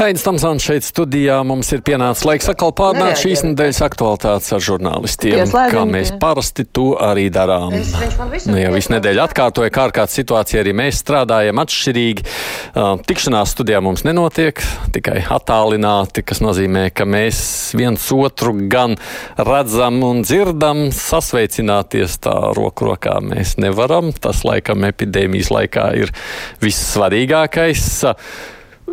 [0.00, 1.34] Aizsmeļamies Tamsons šeit studijā.
[1.44, 5.34] Mums ir pienācis laiks atkal pārnāt šīs nedēļas aktualitātes ar žurnālistiem.
[5.36, 7.74] Pieslēdzam, kā mēs parasti to arī darām.
[7.76, 7.90] Es-
[8.48, 12.24] Nu, jau visu nedēļu atkārtoja, kā ar kādu situāciju arī mēs strādājam atšķirīgi.
[12.24, 14.56] Uh, tikšanās studijā mums nenotiek,
[14.94, 18.96] tikai attālināti, kas nozīmē, ka mēs viens otru gan
[19.36, 24.14] redzam un dzirdam, sasveicināties tā roku rokā mēs nevaram.
[24.16, 26.08] Tas laikam epidēmijas laikā ir
[26.64, 27.84] vissvarīgākais.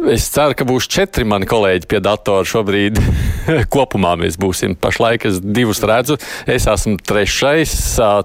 [0.06, 3.00] Es ceru, ka būs četri mani kolēģi pie datora šobrīd.
[3.74, 4.76] Kopumā mēs būsim.
[4.78, 6.20] Pašlaik es divus redzu.
[6.46, 7.74] Es esmu trešais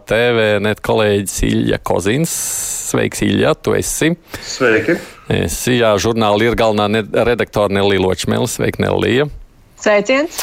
[0.08, 2.34] TV net kolēģis Ilja Kozins.
[2.92, 4.12] Sveiks, Ilja, tu esi.
[4.44, 4.98] Sveiki!
[5.32, 8.50] Es, jā, žurnāla ir galvenā redaktore Nelija Ločmēla.
[8.50, 9.30] Sveika, Nelija.
[9.82, 10.36] Sveiciens!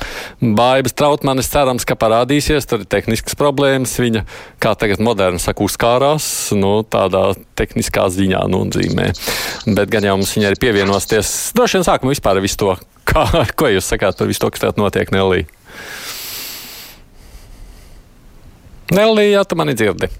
[0.43, 3.93] Bāibas Trautmanis cerams, ka parādīsies, tur ir tehniskas problēmas.
[4.01, 4.25] Viņa,
[4.59, 6.27] kā tagad moderni saka, uzkārās,
[6.59, 7.29] nu, tādā
[7.59, 9.13] tehniskā ziņā nozīmē.
[9.77, 11.33] Bet gan jau mums viņa arī pievienosties.
[11.55, 12.75] Droši vien sākam vispār visu to,
[13.07, 15.45] kā, ko jūs sakāt par visu to, kas tagad notiek, Nelī.
[18.91, 20.11] Nelī, jā, tu mani dzirdi.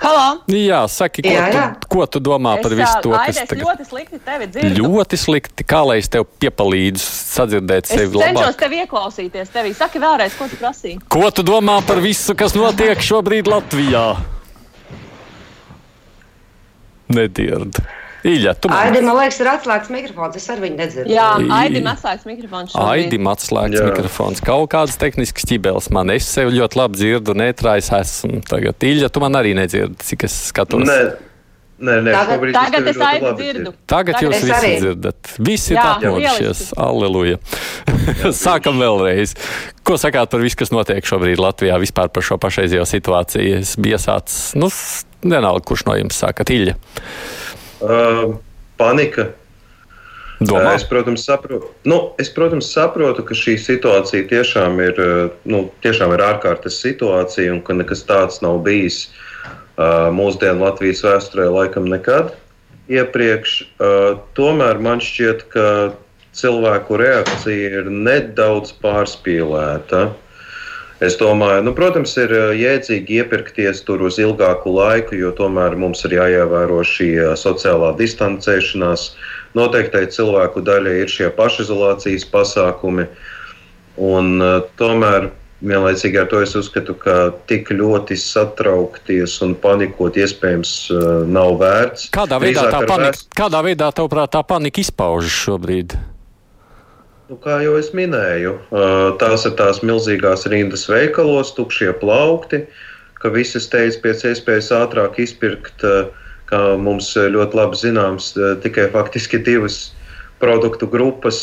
[0.00, 0.40] Halo!
[0.48, 1.64] Jā, saki, ko, Jā, jā.
[1.76, 3.60] Tu, ko tu domā par visu to, kas tagad...
[3.66, 4.84] ļoti slikti tevi dzirdu.
[4.86, 5.66] ļoti slikti.
[5.68, 8.58] Kā lai es tev piepalīdzu sadzirdēt Es sevi cenšos labāk?
[8.62, 9.52] tevi ieklausīties.
[9.52, 9.74] Tevī.
[9.76, 11.02] Saki vēlreiz, ko tu prasīji.
[11.12, 14.06] Ko tu domā par visu, kas notiek šobrīd Latvijā?
[17.10, 17.82] Nedird.
[18.20, 20.36] Īļa, tu man Aidi, man liekas, ir atslēgts mikrofons.
[20.36, 21.08] Es ar viņu nedzirdu.
[21.14, 22.74] Jā, Aidim atslēgts mikrofons.
[22.74, 23.06] šobrīd.
[23.06, 23.86] Aidim atslēgts Jā.
[23.88, 24.42] mikrofons.
[24.44, 26.10] Kaut kādas tehniskas ķibeles man.
[26.12, 28.42] Es sevi ļoti labi dzirdu, netrājs esmu.
[28.50, 30.84] Tagad Īļa, tu man arī nedzirdi, cik es skatos.
[30.84, 30.98] Nē,
[31.80, 33.72] nē, nē Tagad- šobrīd Tagad es labi dzirdu.
[33.88, 34.74] Tagad Tagad jūs es visi arī.
[34.84, 35.32] dzirdat.
[35.38, 36.62] Visi ir atmodušies.
[36.76, 37.38] Aleluja.
[38.44, 39.32] Sākam vēlreiz.
[39.82, 43.60] Ko sakāt par visu, kas notiek šobrīd Latvijā, vispār par šo pašreizējo situāciju?
[43.64, 46.76] Es biju iesācis, nu, s- vienalga, kurš no jums sākat Īļa.
[47.80, 48.36] Uh,
[48.80, 49.30] panika.
[50.40, 50.72] Domā?
[50.72, 56.14] Es, protams, saprotu, nu, es, protams, saprotu, ka šī situācija tiešām ir, uh, nu, tiešām
[56.16, 62.32] ir ārkārtas situācija un ka nekas tāds nav bijis uh, mūsdienu Latvijas vēsturē laikam nekad
[62.90, 63.58] iepriekš.
[63.76, 65.66] Uh, tomēr man šķiet, ka
[66.36, 70.10] cilvēku reakcija ir nedaudz pārspīlēta.
[71.00, 76.04] Es domāju, nu, protams, ir uh, jēdzīgi iepirkties tur uz ilgāku laiku, jo tomēr mums
[76.04, 79.06] ir jāievēro šī uh, sociālā distancēšanās.
[79.56, 83.08] Noteiktai cilvēku daļai ir šie pašizolācijas pasākumi.
[83.96, 85.30] Un, uh, tomēr
[85.64, 87.16] vienlaicīgi ar to es uzskatu, ka
[87.48, 90.70] tik ļoti satraukties un panikot iespējams
[91.28, 92.08] nav vērts.
[92.16, 95.96] Kādā veidā, Drīzāk tā panika, vēst- kādā veidā tavuprāt, tā panika izpaužas šobrīd?
[97.30, 98.56] Nu, kā jau es minēju,
[99.20, 102.64] tās ir tās milzīgās rindas veikalos, tukšie plaukti,
[103.22, 105.84] ka visi steidz pēc iespējas ātrāk izpirkt,
[106.50, 108.32] kā mums ļoti labi zināms,
[108.64, 109.76] tikai faktiski divas
[110.42, 111.38] produktu grupas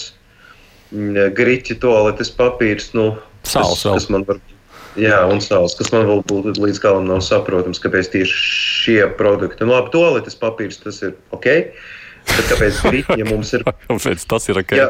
[1.40, 3.14] -grīķi, toaletes papīrs, nu,
[3.48, 3.96] Sāls vēl.
[3.96, 4.42] kas man var.
[5.00, 8.44] Jā, un sāls, kas man vēl būtu līdz galam nav saprotams, kāpēc tieši
[8.84, 9.64] šie produkti.
[9.64, 11.48] Nu, labi, toaletes papīrs tas ir ok.
[12.28, 14.76] Bet kāpēc grīķi, ja mums ir Kāpēc tas ir ok?
[14.76, 14.90] Jā,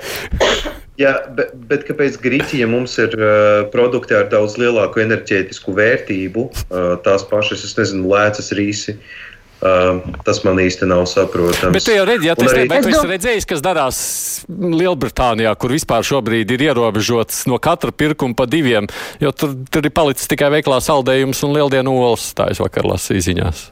[0.98, 6.50] jā bet, bet kāpēc Grieķija mums ir uh, produkti ar daudz lielāku enerģētisku vērtību?
[6.68, 8.98] Uh, tās pašas, es nezinu, lēcas rīsi.
[9.58, 11.74] Uh, tas man īsti nav saprotams.
[11.74, 12.68] Bet tu jau redzi, ja arī-.
[12.70, 14.02] Bet tu Es esi dom- redzējis, kas darās
[14.54, 18.86] Lielbritānijā, kur vispār šobrīd ir ierobežots no katra pirkuma pa diviem,
[19.18, 22.28] jo tur, tur ir palicis tikai veiklā saldējums un lieldienu olas.
[22.38, 23.64] Tā es vakar lasīju ziņās.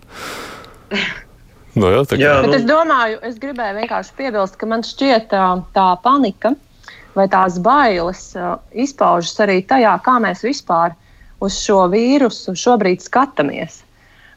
[1.75, 2.21] No, jā, tā kā.
[2.23, 6.55] Jā, Bet nu, es domāju, es gribēju vienkārši piebilst, ka man šķiet tā, tā panika
[7.15, 10.95] vai tās bailes uh, izpaužas arī tajā, kā mēs vispār
[11.43, 13.81] uz šo vīrusu šobrīd skatāmies.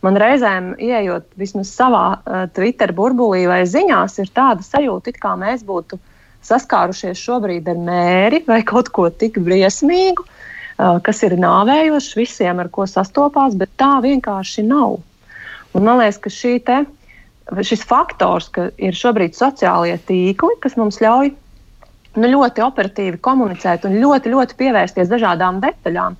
[0.06, 5.34] Man reizēm, ieejot vismaz savā uh, Twitter burbulī vai ziņās, ir tāda sajūta, it kā
[5.38, 5.98] mēs būtu
[6.46, 12.70] saskārušies šobrīd ar mēri vai kaut ko tik briesmīgu, uh, kas ir nāvējošs visiem, ar
[12.70, 15.00] ko sastopās, bet tā vienkārši nav.
[15.74, 16.78] Un man liekas, ka šī te,
[17.58, 21.34] šis faktors, ka ir šobrīd sociālie tīkli, kas mums ļauj
[22.18, 26.18] nu, ļoti operatīvi komunicēt un ļoti, ļoti pievērsties dažādām detaļām,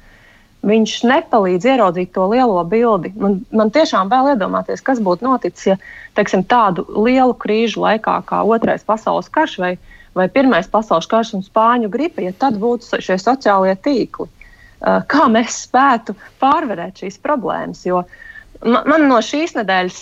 [0.69, 3.13] viņš nepalīdz ieraudzīt to lielo bildi.
[3.19, 5.77] Man, man tiešām vēl iedomāties, kas būtu noticis, ja
[6.19, 9.77] teiksim, tādu lielu krīžu laikā kā Otrais pasaules karš vai,
[10.19, 14.27] vai Pirmais pasaules karš un Spāņu gripa, ja tad būtu šie sociālie tīkli.
[14.27, 14.35] Uh,
[14.81, 17.83] Kā mēs spētu pārvarēt šīs problēmas?
[17.87, 18.05] Jo
[18.67, 19.99] Man no šīs nedēļas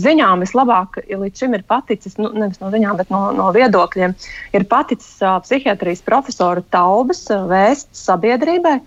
[0.00, 4.14] ziņām vislabāk, līdz šim ir paticis, nu, nevis no ziņām, bet no, no viedokļiem,
[4.56, 8.78] ir paticis psihiatrijas profesora Taubas vēsts sabiedrībai,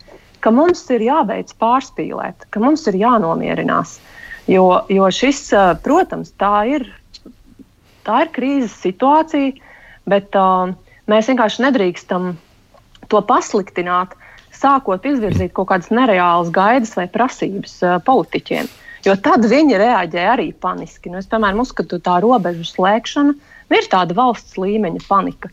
[0.42, 4.00] ka mums ir jābeidz pārspīlēt, ka mums ir jānomierinās.
[4.50, 5.44] Jo, jo šis,
[5.86, 6.88] protams, tā ir,
[8.08, 9.54] tā ir krīzes situācija,
[10.10, 10.74] bet uh,
[11.06, 12.34] mēs vienkārši nedrīkstam
[13.14, 14.18] to pasliktināt
[14.62, 18.70] sākot izvirzīt kaut kādas nereālas gaidas vai prasības uh, politiķiem.
[19.06, 21.10] Jo tad viņi reaģē arī paniski.
[21.10, 25.50] Nu, es, piemēram, uzskatu, ka tā robežu slēgšana nu, ir tāda valsts līmeņa panika.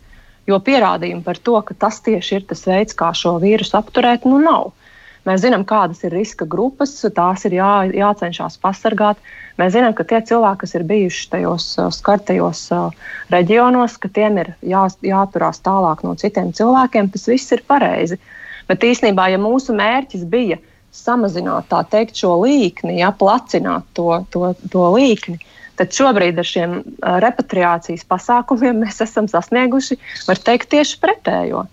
[0.49, 4.41] Jo pierādījumi par to, ka tas tieši ir tas veids, kā šo vīrusu apturēt, nu
[4.43, 4.73] nav.
[5.29, 9.21] Mēs zinām, kādas ir riska grupas, tās ir jā, jācenšas pasargāt.
[9.61, 14.41] Mēs zinām, ka tie cilvēki, kas ir bijuši tajos uh, skartajos uh, reģionos, ka tiem
[14.45, 18.21] ir jā, jāturās tālāk no citiem cilvēkiem, tas viss ir pareizi.
[18.69, 20.59] Bet īstenībā, ja mūsu mērķis bija
[20.95, 25.39] samazināt teikt, šo līkni, ja, placināt to, to, to līkni,
[25.79, 26.79] tad šobrīd ar šiem
[27.25, 29.99] repatriācijas pasākumiem mēs esam sasnieguši,
[30.45, 31.67] teikt, tieši pretējo.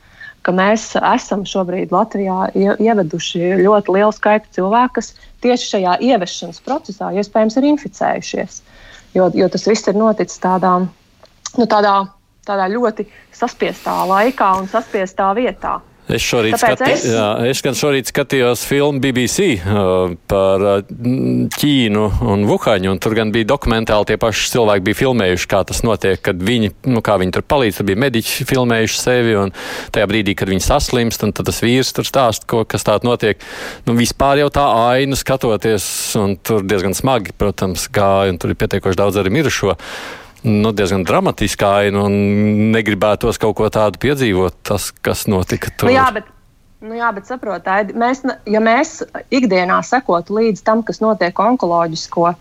[0.45, 5.07] Mēs esam šobrīd Latvijā ieveduši ļoti lielu skaitu cilvēku, kas
[5.41, 8.59] tieši šajā ieviešanas procesā iespējams ir inficējušies.
[9.17, 10.75] Jo, jo tas viss ir noticis tādā,
[11.57, 11.95] nu, tādā,
[12.45, 15.79] tādā ļoti saspiestā laikā un saspiestā vietā.
[16.05, 17.03] Es šorīt, skati, es...
[17.09, 20.73] Jā, es šorīt skatījos filmu BBC uh, par uh,
[21.55, 25.81] Ķīnu un Vuhaņu, un tur gan bija dokumentāli tie paši cilvēki bija filmējuši, kā tas
[25.87, 29.53] notiek, kad viņi, nu, kā viņi tur palīdz, tur bija mediķi filmējuši sevi, un
[29.95, 33.41] tajā brīdī, kad viņi saslimst, un tad tas vīrs tur stāst, ko, kas tāda notiek.
[33.89, 35.87] Nu, vispār jau tā aina skatoties,
[36.21, 39.73] un tur diezgan smagi, protams, gāja, un tur ir pietiekoši daudz arī mirušo
[40.45, 42.15] nu, diezgan dramatiska aina un
[42.75, 45.89] negribētos kaut ko tādu piedzīvot, tas, kas notika tur.
[45.89, 46.31] Nu, jā, bet...
[46.85, 48.19] Nu jā, bet saprotiet, mēs,
[48.51, 48.99] ja mēs
[49.33, 52.35] ikdienā sekotu līdz tam, kas notiek onkoloģisko uh,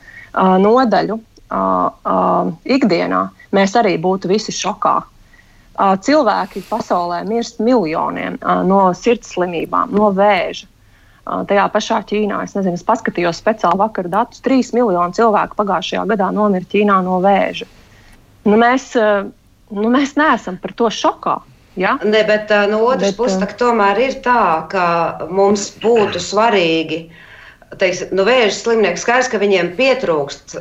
[0.61, 3.23] nodaļu uh, uh, ikdienā,
[3.57, 4.99] mēs arī būtu visi šokā.
[5.01, 10.69] Uh, cilvēki pasaulē mirst miljoniem uh, no sirds slimībām, no vēža.
[11.25, 16.05] Uh, tajā pašā Ķīnā, es nezinu, es paskatījos speciāli vakar datus, 3 miljoni cilvēku pagājušajā
[16.11, 17.71] gadā nomira Ķīnā no vēža.
[17.71, 17.84] Uh,
[18.45, 19.27] nu, mēs, eh,
[19.75, 21.41] nu, mēs neesam par to šokā.
[21.81, 21.97] Ja?
[22.07, 24.87] Ne, bet uh, no otras bet, puses, tā, tomēr ir tā, ka
[25.27, 27.01] mums būtu svarīgi,
[27.81, 30.59] teiksim, nu, vēža slimnieki skaidrs, ka viņiem pietrūkst.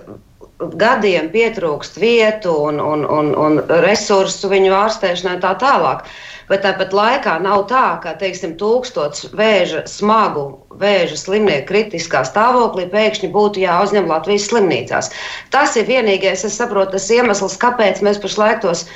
[0.80, 6.06] Gadiem pietrūkst vietu un, un, un, un resursu viņu ārstēšanai tā tālāk.
[6.06, 10.46] Uh, bet tāpat laikā nav tā, ka teiksim, tūkstots vēža, smagu
[10.82, 15.12] vēža slimnieku kritiskā stāvoklī pēkšņi būtu jāuzņem Latvijas slimnīcās.
[15.54, 18.88] Tas ir vienīgais, es saprotu, tas iemesls, kāpēc mēs pašlaik tos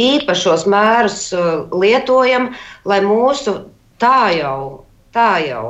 [0.00, 2.52] īpašos mērus uh, lietojam,
[2.88, 3.60] lai mūsu
[4.02, 4.84] tā jau,
[5.14, 5.66] tā jau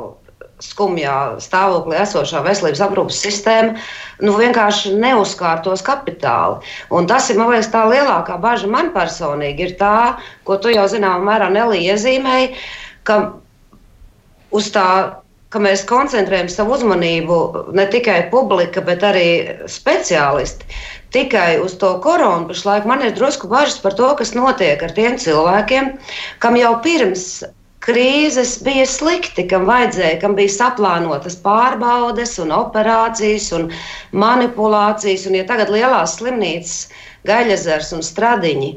[0.63, 3.75] skumjā stāvoklī esošā veselības aprūpas sistēma
[4.23, 6.61] nu, vienkārši neuzkārtos kapitāli.
[6.95, 10.15] Un tas ir liekas, tā lielākā bažas man personīgi, ir tā,
[10.47, 12.55] ko tu jau zināmā mērā Nelija iezīmēji,
[13.07, 13.21] ka
[14.55, 14.87] uz tā.
[15.53, 17.35] Ka mēs koncentrējam savu uzmanību
[17.77, 19.27] ne tikai publika, bet arī
[19.71, 20.65] speciālisti
[21.15, 22.49] tikai uz to koronu.
[22.49, 25.93] Pašlaik man ir drusku bažas par to, kas notiek ar tiem cilvēkiem,
[26.43, 27.45] kam jau pirms
[27.85, 33.69] krīzes bija slikti, kam vajadzēja, kam bija saplānotas pārbaudes un operācijas un
[34.25, 35.27] manipulācijas.
[35.29, 36.77] Un, ja tagad lielās slimnīcas,
[37.25, 38.71] Gaļazars un Stradiņi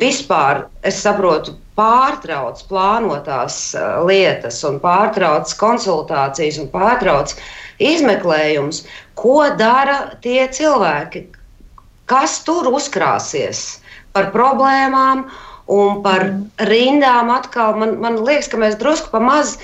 [0.00, 7.34] vispār, es saprotu, pārtrauc plānotās uh, lietas un pārtrauc konsultācijas un pārtrauc
[7.82, 8.84] izmeklējumus,
[9.18, 11.26] ko dara tie cilvēki,
[12.10, 13.64] kas tur uzkrāsies
[14.14, 15.26] par problēmām
[15.66, 16.40] Un par mm.
[16.68, 19.56] rindām atkal man, man liekas, ka mēs drusku pa maz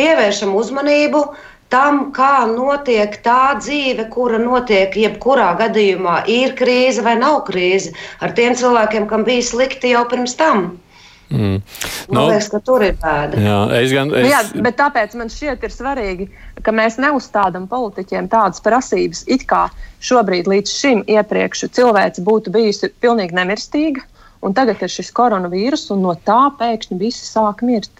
[0.00, 1.26] pievēršam uzmanību
[1.72, 8.32] tam, kā notiek tā dzīve, kura notiek jebkurā gadījumā, ir krīze vai nav krīze ar
[8.36, 10.72] tiem cilvēkiem, kam bija slikti jau pirms tam.
[11.32, 11.60] Mm.
[12.12, 13.40] Man no, nu, liekas, ka tur ir pēda.
[13.40, 14.26] Jā, es gan, es...
[14.26, 16.28] Nu, jā, bet tāpēc man šķiet, ir svarīgi,
[16.64, 19.64] ka mēs neuzstādām politiķiem tādas prasības, it kā
[20.04, 24.04] šobrīd līdz šim iepriekš cilvēks būtu bijusi pilnīgi nemirstīga,
[24.42, 27.90] un tagad ir šis koronavīrus, un no tā pēkšņi visi sāk mirt.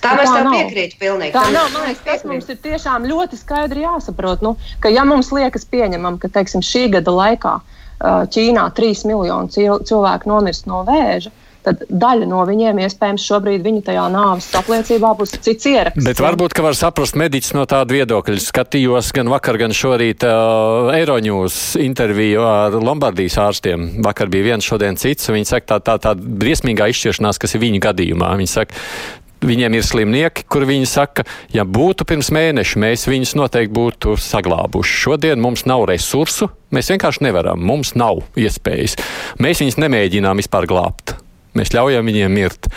[0.00, 1.22] Tā mēs tam piekrītam.
[1.34, 1.68] Tā nav.
[1.74, 4.44] Man liekas, tas mums ir tiešām ļoti skaidri jāsaprot.
[4.44, 7.58] Nu, ka, ja mums liekas pieņemam, ka teiksim, šī gada laikā
[8.04, 11.30] Ķīnā 3 miljoni cilvēku nomirst no vēža,
[11.64, 16.04] tad daļa no viņiem iespējams šobrīd viņu tajā nāves apliecībā būs cits ieraksts.
[16.06, 18.38] Bet varbūt, ka var saprast mediķis no tāda viedokļa.
[18.44, 23.90] Skatījos gan vakar, gan šorīt uh, Eiroņūs interviju ar Lombardijas ārstiem.
[24.04, 25.32] Vakar bija viens, šodien cits.
[25.32, 28.34] Viņi saka, tā, tā, tā briesmīgā izšķiršanās, kas ir viņu gadījumā.
[28.40, 28.84] Viņi saka,
[29.44, 35.00] viņiem ir slimnieki, kur viņi saka, ja būtu pirms mēneša, mēs viņus noteikti būtu saglābuši.
[35.04, 38.98] Šodien mums nav resursu, mēs vienkārši nevaram, mums nav iespējas.
[39.42, 41.18] Mēs viņus nemēģinām vispār glābt.
[41.54, 42.68] Mēs ļaujam viņiem mirt.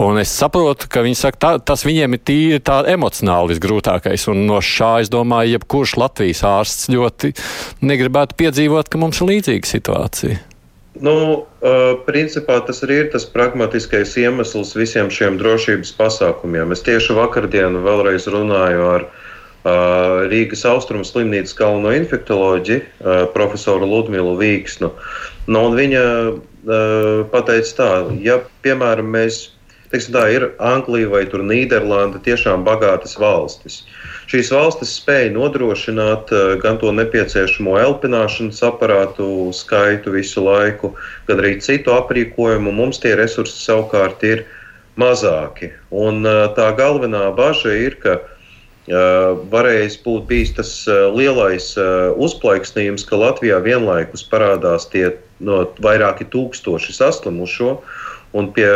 [0.00, 4.28] Un es saprotu, ka viņi saka, tā, tas viņiem ir tīri tā emocionāli visgrūtākais.
[4.32, 7.32] Un no šā, es domāju, jebkurš Latvijas ārsts ļoti
[7.80, 10.44] negribētu piedzīvot, ka mums ir līdzīga situācija.
[11.00, 11.46] Nu,
[12.04, 16.74] principā tas arī ir tas pragmatiskais iemesls visiem šiem drošības pasākumiem.
[16.74, 19.06] Es tieši vakardienu vēlreiz runāju ar
[20.30, 24.88] Rīgas austrumu slimnīcas galveno infektoloģi, uh, profesoru Ludmilu Vīksnu.
[25.52, 26.04] Nu, viņa
[27.32, 27.90] pateica tā,
[28.20, 29.50] ja, piemēram, mēs,
[29.92, 33.84] teiksim tā, ir Anglija vai Nīderlanda tiešām bagātas valstis.
[34.30, 40.94] Šīs valstis spēja nodrošināt uh, gan to nepieciešamo elpināšanas aparātu skaitu visu laiku,
[41.26, 42.70] gan arī citu aprīkojumu.
[42.70, 44.44] Mums tie resursi savukārt ir
[45.00, 45.72] mazāki.
[45.90, 48.20] Un uh, tā galvenā bažas ir, ka
[48.88, 51.74] varējis būt bijis tas lielais
[52.16, 57.80] uzplaiksnījums, ka Latvijā vienlaikus parādās tie no vairāki tūkstoši saslimušo,
[58.32, 58.70] un pie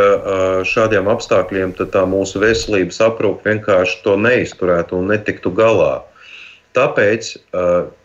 [0.67, 6.03] šādiem apstākļiem tā mūsu veselības aprūpe vienkārši to neizturētu un netiktu galā.
[6.75, 7.37] Tāpēc,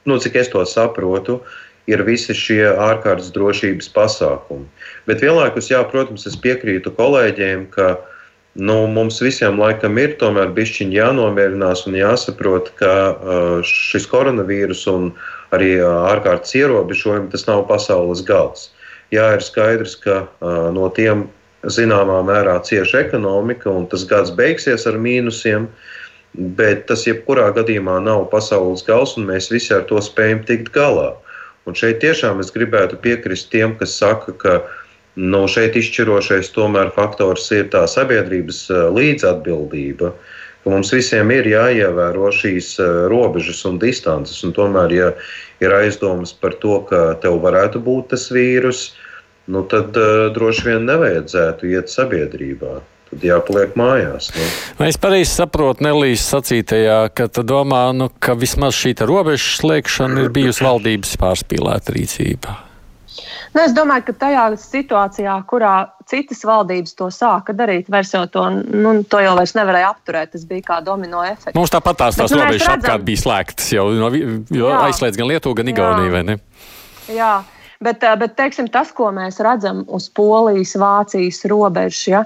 [0.06, 1.42] nu, cik es to saprotu,
[1.90, 4.68] ir visi šie ārkārtas drošības pasākumi.
[5.10, 8.19] Bet vienlaikus, jā, protams, es piekrītu kolēģiem, ka uh,
[8.54, 12.94] Nu, mums visiem laikam ir tomēr bišķiņi jānomierinās un jāsaprot, ka
[13.66, 15.12] šis koronavīrus un
[15.54, 18.72] arī ārkārtas ierobežojumi tas nav pasaules gals.
[19.14, 20.24] Jā, ir skaidrs, ka
[20.74, 21.28] no tiem
[21.62, 25.70] zināmā mērā cieši ekonomika un tas gads beigsies ar mīnusiem,
[26.34, 31.14] bet tas jebkurā gadījumā nav pasaules gals un mēs visi ar to spējam tikt galā.
[31.70, 34.78] Un šeit tiešām es gribētu piekrist tiem, kas saka, ka uh,
[35.20, 40.14] Nu, šeit izšķirošais tomēr faktors ir tā sabiedrības eh, līdzatbildība.
[40.70, 44.40] Mums visiem ir jāievēro šīs eh, robežas un distances.
[44.48, 45.10] Un tomēr, ja
[45.60, 48.94] ir aizdomas par to, ka tev varētu būt tas vīrus,
[49.50, 52.78] nu, tad uh, droši vien nevajadzētu iet sabiedrībā
[53.10, 54.30] tad jāpaliek mājās.
[54.36, 54.48] Nu.
[54.78, 60.28] Vai es pareizi saprotu Nelijas sacītajā, ka tu domā, nu, ka vismaz šī robežu slēgšana
[60.28, 62.69] ir bijusi valdības pārspīlēta rīcība?
[63.50, 65.74] Nu, es domāju, ka tajā situācijā, kurā
[66.10, 70.34] citas valdības to sāka darīt, vairs jau to, nu, to jau nevarēja apturēt.
[70.36, 71.58] Tas bija kā domino efekts.
[71.58, 72.84] Mums tāpat tās, tās nu, robežas redzam...
[72.84, 76.38] apkārt bija slēgtas, jau no, jo aizslēdz gan Lietuvu, gan Igauniju, vai ne?
[77.14, 77.34] Jā.
[77.80, 82.24] Bet, eh, bet teiksim, tas, ko mēs redzam uz Polijas, Vācijas robežas, ja,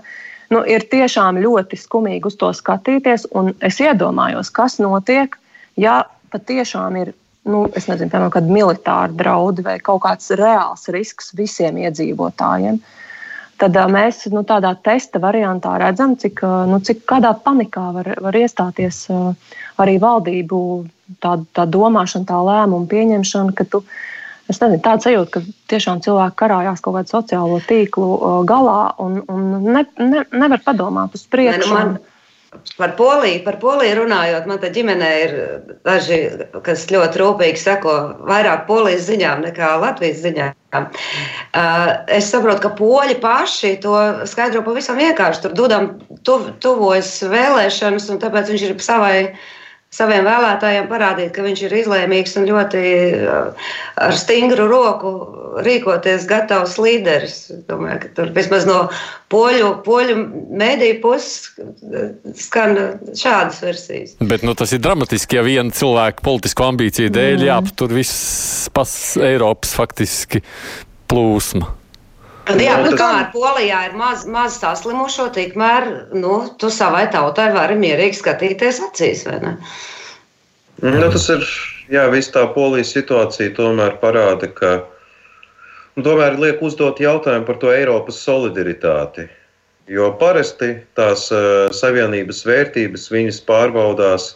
[0.51, 3.27] nu, ir tiešām ļoti skumīgi uz to skatīties.
[3.61, 5.37] Es iedomājos, kas notiek,
[5.77, 6.01] ja
[6.33, 7.13] patiešām ir
[7.49, 12.79] nu, nezinu, piemēram, kāda militāra draudi vai kaut kāds reāls risks visiem iedzīvotājiem.
[13.61, 19.05] Tad mēs nu, tādā testa variantā redzam, cik, nu, cik kādā panikā var, var iestāties
[19.79, 20.59] arī valdību
[21.23, 23.83] tā, tā domāšana, tā lēmuma pieņemšana, ka tu,
[24.51, 28.09] es nezinu, tāds sajūta, ka tiešām cilvēki karājās kaut kādu sociālo tīklu
[28.49, 31.69] galā un, un ne, ne, nevar padomāt uz priekšu.
[31.69, 32.01] Ne, nu man...
[32.77, 35.33] Par Poliju, par Poliju runājot, man te ģimenē ir
[35.85, 36.19] daži,
[36.65, 37.95] kas ļoti rūpīgi seko
[38.29, 40.55] vairāk polijas ziņām nekā Latvijas ziņām.
[40.73, 43.97] Uh, es saprotu, ka poļi paši to
[44.29, 45.43] skaidro pavisam vienkārši.
[45.45, 45.89] Tur dudam
[46.25, 49.17] tuv, tuvojas vēlēšanas, un tāpēc viņš ir savai
[49.93, 52.83] saviem vēlētājiem parādīt, ka viņš ir izlēmīgs un ļoti
[53.27, 53.67] uh,
[54.01, 55.11] ar stingru roku
[55.65, 57.37] rīkoties gatavs līderis.
[57.69, 58.79] Domāju, ka tur vismaz no
[59.33, 60.17] poļu, poļu
[60.63, 61.53] mēdīju puses
[62.41, 62.77] skan
[63.17, 64.17] šādas versijas.
[64.23, 67.47] Bet nu, tas ir dramatiski, ja viena cilvēka politisko ambīciju dēļ mm.
[67.51, 70.43] jāaptur viss pas Eiropas faktiski
[71.11, 71.82] plūsma.
[72.43, 78.19] Jā, nu, kamēr Polijā ir maz, maz saslimušo, tikmēr nu, tu savai tautai vari mierīgi
[78.19, 79.23] skatīties acīs.
[80.83, 81.45] Nu, tas ir,
[81.93, 84.73] jā, viss tā polijas situācija tomēr parāda, ka
[85.95, 89.29] nu, tomēr liek uzdot jautājumu par to Eiropas solidaritāti.
[89.91, 94.33] Jo parasti tās uh, savienības vērtības viņas pārbaudās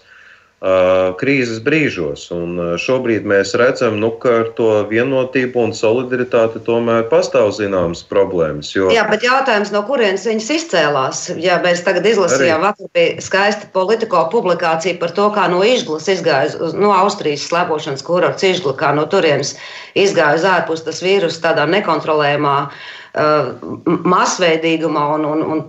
[0.58, 2.24] krīzes brīžos.
[2.34, 8.72] Un šobrīd mēs redzam, nu, ka ar to vienotību un solidaritāti tomēr pastāv zināmas problēmas.
[8.74, 8.90] Jo...
[8.94, 11.24] Jā, bet jautājums, no kurienes viņas izcēlās?
[11.38, 12.72] Ja mēs tagad izlasījām, Arī...
[12.72, 18.50] vakar bija skaista politiko publikācija par to, kā no Ižglas izgāja no Austrijas slēpošanas kurorts
[18.50, 19.54] Ižgla, kā no turienes
[19.94, 25.62] izgāja uz ārpus tas vīrus tādā nekontrolējumā Uh, masveidīgumā un, un, un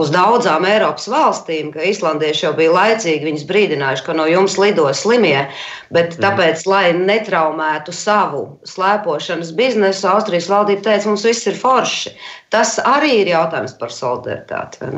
[0.00, 4.86] uz daudzām Eiropas valstīm, ka islandieši jau bija laicīgi viņus brīdinājuši, ka no jums lido
[4.94, 5.46] slimie,
[5.94, 6.22] bet mhm.
[6.24, 12.16] tāpēc, lai netraumētu savu slēpošanas biznesu, Austrijas valdība teica, mums viss ir forši.
[12.50, 14.90] Tas arī ir jautājums par solidaritāti.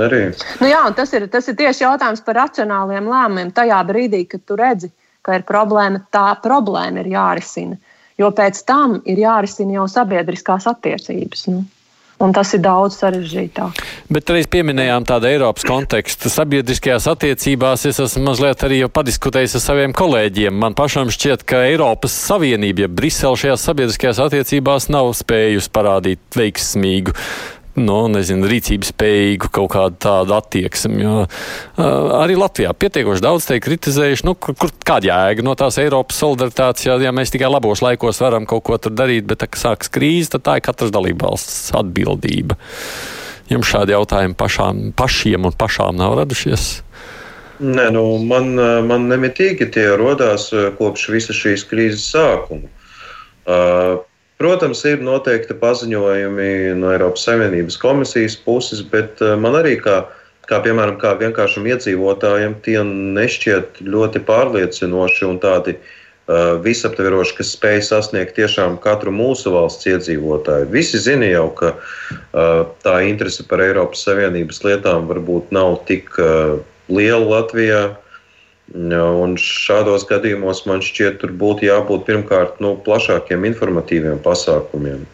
[0.00, 0.22] Arī.
[0.60, 3.52] Nu jā, tas ir, tas ir tieši jautājums par racionāliem lēmumiem.
[3.52, 4.88] Tajā brīdī, kad tu redzi,
[5.24, 7.76] ka ir problēma, tā problēma ir jārisina.
[8.20, 11.46] Jo pēc tam ir jārisina jau sabiedriskās attiecības.
[11.52, 11.64] Nu.
[12.22, 13.80] Un tas ir daudz sarežģītāk.
[14.12, 16.30] Bet reiz pieminējām tādu Eiropas kontekstu.
[16.30, 18.78] Sabiedriskajās attiecībās es esmu mazliet arī
[19.08, 20.54] diskutējis ar saviem kolēģiem.
[20.54, 27.16] Man pašam šķiet, ka Eiropas Savienība, ja Brisele šajās sabiedriskajās attiecībās nav spējusi parādīt veiksmīgu
[27.78, 31.00] nu, nezinu, rīcības spējīgu kaut kādu tādu attieksmi.
[31.04, 31.86] Jo, uh,
[32.18, 36.86] arī Latvijā pietiekoši daudz tiek kritizējuši, nu, kur, kur kāda jēga no tās Eiropas solidaritātes,
[36.88, 40.34] ja, ja mēs tikai labos laikos varam kaut ko tur darīt, bet, kad sākas krīze,
[40.34, 42.58] tad tā ir katras dalībvalsts atbildība.
[43.52, 46.70] Jums šādi jautājumi pašām, pašiem un pašām nav radušies?
[47.62, 48.54] Nē, nu, man,
[48.88, 50.48] man nemitīgi tie radās
[50.78, 52.70] kopš visas šīs krīzes sākuma.
[53.42, 54.00] Uh,
[54.40, 60.02] Protams, ir noteikti paziņojumi no Eiropas Savienības komisijas puses, bet eh, man arī kā,
[60.48, 67.78] kā, piemēram, kā vienkāršam iedzīvotājam tie nešķiet ļoti pārliecinoši un tādi uh, visaptveroši, kas spēj
[67.86, 70.68] sasniegt tiešām katru mūsu valsts iedzīvotāju.
[70.74, 76.58] Visi zina jau, ka uh, tā interese par Eiropas Savienības lietām varbūt nav tik uh,
[76.90, 77.82] liela Latvijā.
[78.72, 85.04] Un šādos gadījumos man šķiet, tur būtu jābūt pirmkārt nu, plašākiem informatīviem pasākumiem.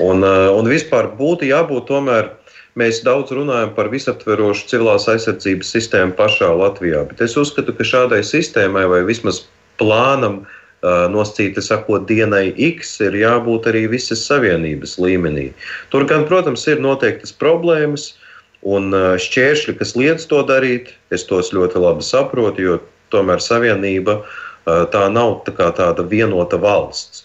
[0.00, 2.30] Un, eh, un vispār būtu jābūt tomēr.
[2.76, 8.22] Mēs daudz runājam par visaptverošu civilās aizsardzības sistēmu pašā Latvijā, bet es uzskatu, ka šādai
[8.24, 9.42] sistēmai vai vismaz
[9.76, 10.46] plānam
[10.82, 15.52] uh, nosacīti sakot, dienai X ir jābūt arī visas savienības līmenī.
[15.90, 18.14] Tur gan, protams, ir noteiktas problēmas,
[18.62, 22.78] Un šķēršļi, kas liedz to darīt, es tos ļoti labi saprotu, jo
[23.10, 24.20] tomēr Savienība
[24.64, 27.24] tā nav tā tāda vienota valsts.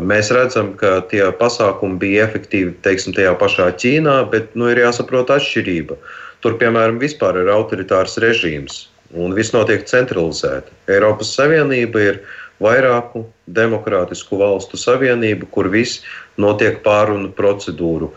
[0.00, 5.30] Mēs redzam, ka tie pasākumi bija efektīvi teiksim, tajā pašā Ķīnā, bet nu, ir jāsaprot
[5.30, 5.98] atšķirība.
[6.42, 10.72] Tur, piemēram, vispār ir autoritārs režīms un viss notiek centralizēti.
[10.90, 12.18] Eiropas Savienība ir
[12.64, 16.02] vairāku demokrātisku valstu savienība, kur viss
[16.40, 18.10] notiek pārunu procedūru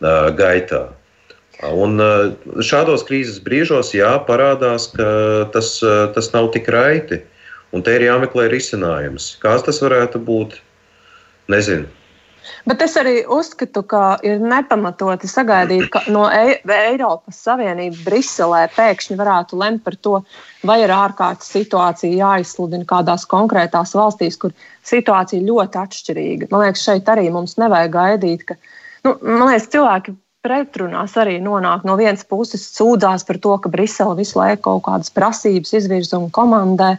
[0.00, 0.88] gaitā.
[1.68, 2.32] Un eh,
[2.64, 5.10] šādos krīzes brīžos jā, parādās, ka
[5.52, 7.20] tas, eh, tas nav tik raiti.
[7.70, 9.36] Un te ir jāmeklē risinājums.
[9.42, 10.56] Kāds tas varētu būt?
[11.50, 11.86] Nezinu.
[12.68, 19.16] Bet es arī uzskatu, ka ir nepamatoti sagaidīt, ka no e Eiropas Savienības Briselē pēkšņi
[19.20, 20.16] varētu lemt par to,
[20.66, 24.54] vai ir ārkārtas situācija jāizsludina kādās konkrētās valstīs, kur
[24.88, 26.50] situācija ļoti atšķirīga.
[26.50, 28.58] Man liekas, šeit arī mums nevajag gaidīt, ka
[29.06, 31.84] nu, liekas, cilvēki pretrunās arī nonāk.
[31.88, 36.30] No vienas puses sūdzās par to, ka Brisele visu laiku kaut kādas prasības izvirza un
[36.32, 36.94] komandē.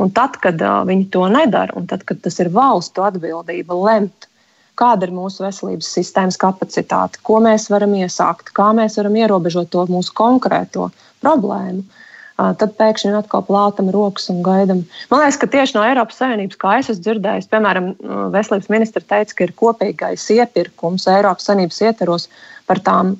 [0.00, 4.26] Un tad, kad uh, viņi to nedara, un tad, kad tas ir valstu atbildība lemt,
[4.74, 9.84] kāda ir mūsu veselības sistēmas kapacitāte, ko mēs varam iesākt, kā mēs varam ierobežot to
[9.86, 10.88] mūsu konkrēto
[11.22, 12.00] problēmu, uh,
[12.36, 14.82] tad pēkšņi atkal plātam rokas un gaidām.
[15.10, 17.92] Man liekas, ka tieši no Eiropas Savienības, kā es esmu dzirdējis, piemēram,
[18.34, 22.28] veselības ministra teica, ka ir kopīgais iepirkums Eiropas Savienības ietvaros
[22.66, 23.14] par tām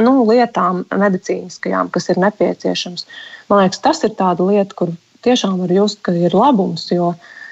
[0.00, 3.06] nu, lietām medicīniskajām, kas ir nepieciešams.
[3.50, 4.94] Man liekas, tas ir tāda lieta, kur
[5.26, 6.88] tiešām var just, ka ir labums.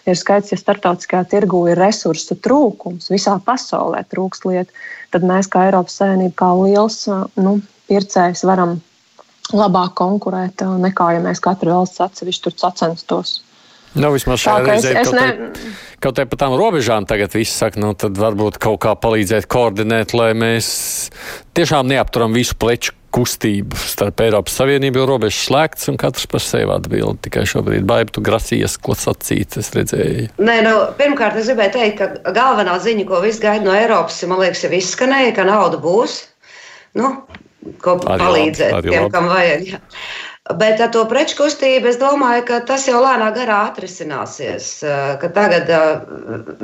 [0.04, 4.72] Ir skaidrs, ja starptautiskajā tirgu ir resursu trūkums, visā pasaulē trūkst lietu,
[5.12, 6.98] tad mēs kā Eiropas Savienība, kā liels
[7.40, 8.78] nu, pircējs, varam
[9.52, 13.40] labāk konkurēt nekā, ja mēs katru valsts atsevišķi tur sacenstos.
[13.94, 15.28] Nu, vismaz šajā reizē kaut, ne...
[16.02, 20.16] kaut te pa tām robežām tagad viss saka, nu tad varbūt kaut kā palīdzēt koordinēt,
[20.18, 20.68] lai mēs
[21.54, 26.66] tiešām neapturam visu pleču kustību starp Eiropas Savienību, jo robežas slēgts un katrs par sevi
[26.74, 27.20] atbild.
[27.22, 30.33] Tikai šobrīd baidu, tu grasījies, ko sacīt, es redzēju.
[30.42, 34.42] Nē, nu, pirmkārt, es gribēju teikt, ka galvenā ziņa, ko viss gaida no Eiropas, man
[34.42, 36.24] liekas, jau izskanēja, ka nauda būs.
[36.98, 37.12] Nu,
[37.83, 39.12] ko arī palīdzēt labi, tiem, labi.
[39.14, 39.66] kam vajag.
[39.72, 39.83] Jā.
[40.61, 44.66] Bet ar to preču kustību es domāju, ka tas jau lēnā garā atrisināsies.
[45.24, 45.70] Tagad,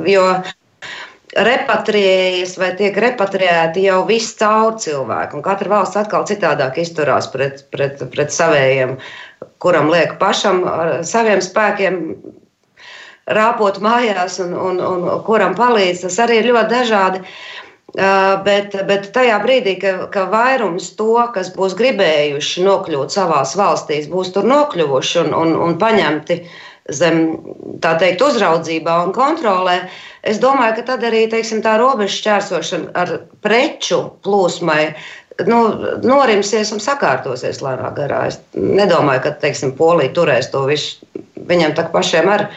[0.05, 0.25] jo
[1.31, 7.63] repatriējas vai tiek repatriēti jau viss caur cilvēku, un katra valsts atkal citādāk izturās pret,
[7.73, 8.97] pret, pret savējiem,
[9.63, 11.97] kuram liek pašam ar saviem spēkiem
[13.31, 16.05] rāpot mājās un, un, un kuram palīdz.
[16.05, 17.21] Tas arī ir ļoti dažādi.
[17.23, 24.07] Uh, Bet, bet tajā brīdī, ka, ka vairums to, kas būs gribējuši nokļūt savās valstīs,
[24.07, 26.37] būs tur nokļuvuši un, un, un paņemti
[26.95, 27.19] zem
[27.83, 29.75] tā teikt, uzraudzībā un kontrolē,
[30.23, 34.85] es domāju, ka tad arī teiksim, tā robeža šķērsošana ar preču plūsmai
[35.47, 35.61] nu,
[36.07, 38.25] norimsies un sakārtosies lēnā garā.
[38.31, 41.01] Es nedomāju, ka teiksim, Polija turēs to visu.
[41.51, 42.47] Viņam tā pašiem ar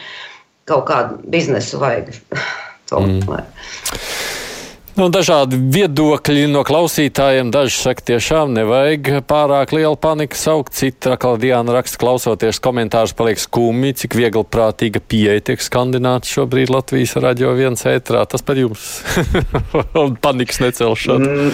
[0.69, 2.13] kaut kādu biznesu vajag.
[2.89, 4.14] to, mm.
[4.95, 7.49] Nu, dažādi viedokļi no klausītājiem.
[7.51, 10.71] Daži saka, tiešām nevajag pārāk lielu paniku saukt.
[10.77, 17.17] Cita Diana raksta, klausoties komentārus, paliek skumji, cik viegli prātīga pieeja tiek skandināta šobrīd Latvijas
[17.19, 18.21] radio viens ētrā.
[18.31, 19.01] Tas par jums
[20.25, 21.27] panikas necelšana.
[21.27, 21.51] Mm,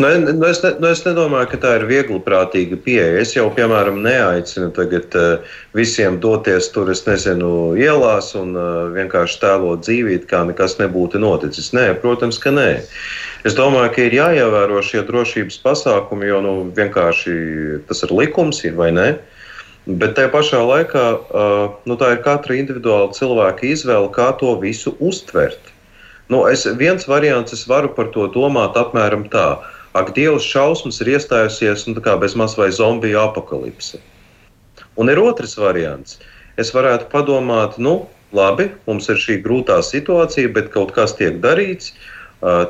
[0.00, 3.20] ne, nu, nu, es, ne, nu, es nedomāju, ka tā ir viegli prātīga pieeja.
[3.20, 9.40] Es jau, piemēram, neaicinu tagad uh, visiem doties tur, es nezinu, ielās un uh, vienkārši
[9.44, 11.74] tēlot dzīvīt, kā nekas nebūtu noticis.
[11.76, 12.77] Nē, protams, ka nē.
[13.46, 17.34] Es domāju, ka ir jāievēro šie drošības pasākumi, jo nu, vienkārši
[17.86, 19.08] tas ir likums, ir vai ne.
[19.88, 21.04] Bet tajā pašā laikā
[21.88, 25.70] nu, tā ir katra individuāla cilvēka izvēle, kā to visu uztvert.
[26.28, 29.46] Nu, es, viens variants, es varu par to domāt apmēram tā.
[29.96, 34.02] Ak, Dievs, šausmas ir iestājusies nu, bezmaz vai zombiju apakalipse.
[35.00, 36.18] Un ir otrs variants.
[36.60, 41.94] Es varētu padomāt, nu, labi, mums ir šī grūtā situācija, bet kaut kas tiek darīts.
[41.94, 42.17] Uh,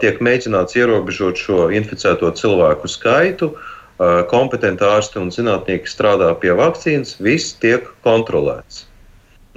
[0.03, 3.53] tiek mēģināts ierobežot šo inficēto cilvēku skaitu.
[4.31, 8.85] Kompetenti ārsti un zinātnieki strādā pie vakcīnas, viss tiek kontrolēts.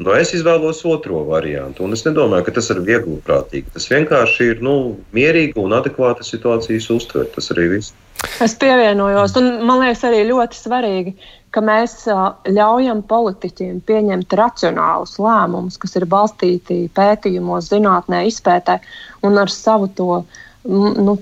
[0.01, 3.69] Nu, es izvēlos otro variantu, un es nedomāju, ka tas ir viegli prātīgi.
[3.75, 4.75] Tas vienkārši ir nu,
[5.13, 7.35] mierīgi un adekvāti situācijas uztvert.
[7.35, 7.93] Tas arī viss.
[8.41, 11.13] Es pievienojos, un man liekas, arī ļoti svarīgi,
[11.51, 18.79] ka mēs ļaujam politiķiem pieņemt racionālus lēmumus, kas ir balstīti pētījumos, zinātnē, izpētē
[19.27, 20.23] un ar savu to.
[20.61, 21.15] Nu, nu,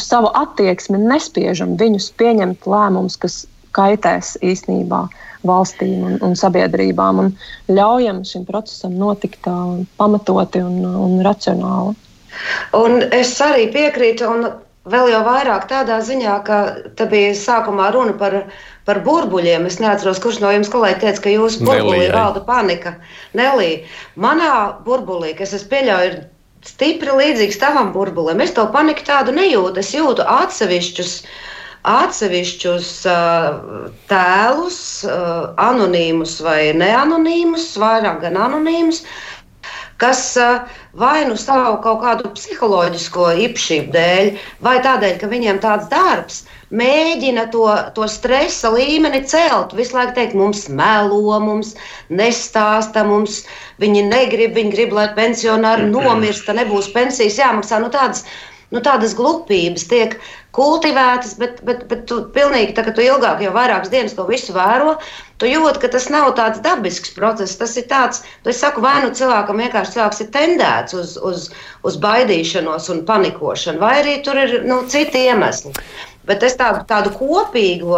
[0.00, 3.42] savu attieksmi nespiežam viņus pieņemt lēmumus, kas
[3.76, 5.02] kaitēs īstenībā
[5.46, 9.56] valstīm un, un sabiedrībām, un ļaujam šim procesam notikt tā,
[10.00, 11.92] pamatoti un, un racionāli.
[12.76, 14.48] Un es arī piekrītu, un
[14.90, 16.58] vēl jau vairāk tādā ziņā, ka
[16.98, 18.40] te bija sākumā runa par
[18.86, 19.66] par burbuļiem.
[19.68, 22.96] Es neatceros, kurš no jums kolēģi teica, ka jūsu burbulī valda panika.
[23.36, 23.70] Nelī,
[24.14, 24.54] manā
[24.86, 26.18] burbulī, kas es pieļauju, ir
[26.66, 28.40] stipri līdzīgs tavam burbulim.
[28.42, 29.82] Es to paniku tādu nejūtu.
[29.82, 31.14] Es jūtu atsevišķus,
[31.86, 39.04] atsevišķus uh, tēlus, uh, anonīmus vai neanonīmus, vairāk gan anonīmus,
[40.02, 40.66] kas uh,
[40.98, 44.32] vai nu savu kaut kādu psiholoģisko īpašību dēļ,
[44.66, 49.74] vai tādēļ, ka viņiem tāds darbs mēģina to, to stresa līmeni celt.
[49.76, 51.74] Visu laiku teikt, mums melo, mums
[52.10, 53.44] nestāsta, mums
[53.82, 57.80] viņi negrib, viņi grib, lai pensionāri nomirsta, nebūs pensijas jāmaksā.
[57.82, 58.24] Nu, tādas,
[58.74, 60.18] nu, tādas glupības tiek
[60.56, 64.54] kultivētas, bet, bet, bet tu pilnīgi tā, ka tu ilgāk, jau vairākas dienas to visu
[64.56, 64.96] vēro,
[65.36, 67.58] tu jūti, ka tas nav tāds dabisks process.
[67.60, 71.48] Tas ir tāds, tu saku, vai nu cilvēkam vienkārši cilvēks ir tendēts uz, uz,
[71.86, 75.76] uz baidīšanos un panikošanu, vai arī tur ir nu, citi iemesli.
[76.26, 77.92] Bet es tādu, tādu kopīgu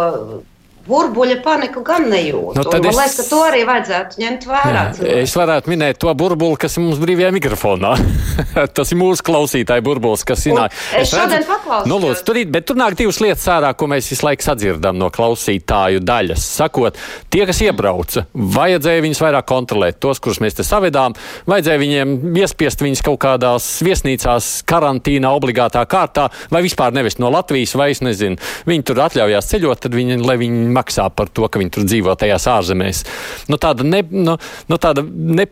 [0.89, 2.57] burbuļa paniku gan nejūtu.
[2.57, 2.97] Nu, man es...
[2.97, 4.83] liekas, ka to arī vajadzētu ņemt vērā.
[4.97, 7.93] Jā, es varētu minēt to burbuli, kas ir mums brīvajā mikrofonā.
[8.77, 10.75] Tas ir mūsu klausītāju burbulis, kas ienāk.
[10.93, 11.89] Es, es šodien paklausījos.
[11.89, 15.09] Nu, lūdzu, tur, bet tur nāk divas lietas ārā, ko mēs visu laiku sadzirdam no
[15.13, 16.45] klausītāju daļas.
[16.59, 16.97] Sakot,
[17.33, 21.15] tie, kas iebrauca, vajadzēja viņus vairāk kontrolēt, tos, kurus mēs te savedām,
[21.49, 27.75] vajadzēja viņiem iespiest viņus kaut kādās viesnīcās, karantīnā, obligātā kārtā, vai vispār nevis no Latvijas,
[27.79, 31.61] vai es nezinu, viņi tur atļaujās ceļot, tad viņi, lai viņi maksā par to, ka
[31.61, 33.03] viņi tur dzīvo tajās ārzemēs.
[33.51, 34.39] Nu, tāda ne, nu,
[34.71, 35.45] nu, tāda ne,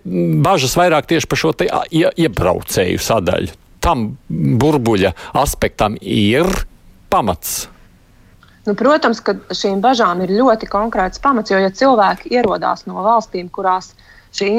[0.44, 3.56] bažas vairāk tieši par šo ie, iebraucēju sadaļu.
[3.84, 6.50] Tam burbuļa aspektam ir
[7.13, 7.68] pamats.
[8.68, 13.48] Nu, protams, ka šīm bažām ir ļoti konkrēts pamats, jo ja cilvēki ierodās no valstīm,
[13.54, 14.50] kurās ir šī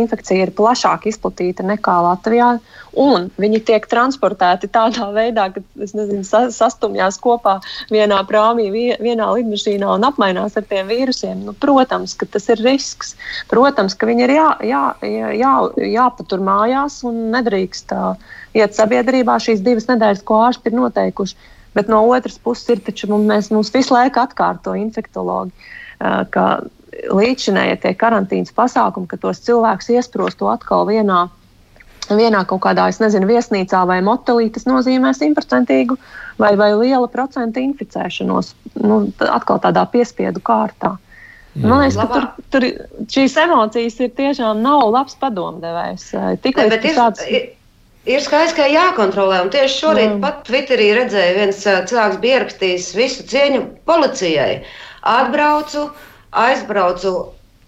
[0.00, 2.56] infekcija ir plašāk izplatīta nekā Latvijā,
[2.96, 6.22] un viņi tiek transportēti tādā veidā, ka nezinu,
[6.54, 7.58] sastumjās kopā
[7.92, 8.68] vienā prāmī,
[9.02, 11.44] vienā lidmašīnā un apmainās ar tiem vīrusiem.
[11.48, 13.14] Nu, protams, ka tas ir risks.
[13.52, 14.84] Protams, ka viņi ir jā, jā,
[15.36, 15.52] jā,
[15.96, 17.92] jāpatur mājās un nedrīkst
[18.56, 21.52] iet sabiedrībā šīs divas nedēļas, ko ārsti ir noteikuši.
[21.76, 26.46] Bet no otras puses, ir taču mums, mums visu laiku atkārto infektologi, uh, ka
[27.04, 31.26] līdzinējie tie karantīnas pasākumi, ka tos cilvēkus iesprosto atkal vienā.
[32.06, 35.96] Vienā kaut kādā, es nezinu, viesnīcā vai motelī tas nozīmē simtprocentīgu
[36.38, 38.52] vai, vai liela procenta inficēšanos.
[38.78, 40.94] Nu, atkal tādā piespiedu kārtā.
[41.56, 41.66] Mm.
[41.66, 42.68] Man liekas, ka tur, tur
[43.10, 46.08] šīs emocijas ir tiešām nav labs padomdevējs.
[46.46, 47.26] Tikai tas tāds.
[47.26, 47.52] Ir...
[48.06, 49.40] Ir skaidrs, ka jākontrolē.
[49.42, 50.20] Un tieši šorīt mm.
[50.22, 54.60] pat Twitterī redzēju, viens cilvēks bija ierakstījis visu cieņu policijai.
[55.10, 56.04] Atbraucu, uh,
[56.36, 57.16] aizbraucu,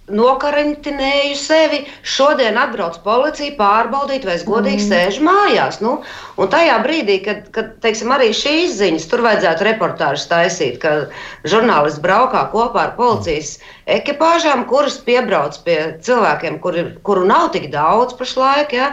[0.09, 1.81] nokarantinēju sevi.
[2.07, 4.89] Šodien atbrauc policija pārbaudīt, vai es godīgi mm.
[4.93, 5.81] sēžu mājās.
[5.85, 5.99] Nu,
[6.41, 10.95] un tajā brīdī, kad, kad teiksim, arī šīs ziņas, tur vajadzētu reportāžu taisīt, ka
[11.49, 13.57] žurnālisti braukā kopā ar policijas
[13.99, 18.75] ekipāžām, kuras piebrauc pie cilvēkiem, kuri, kuru nav tik daudz pašlaik.
[18.77, 18.93] Ja,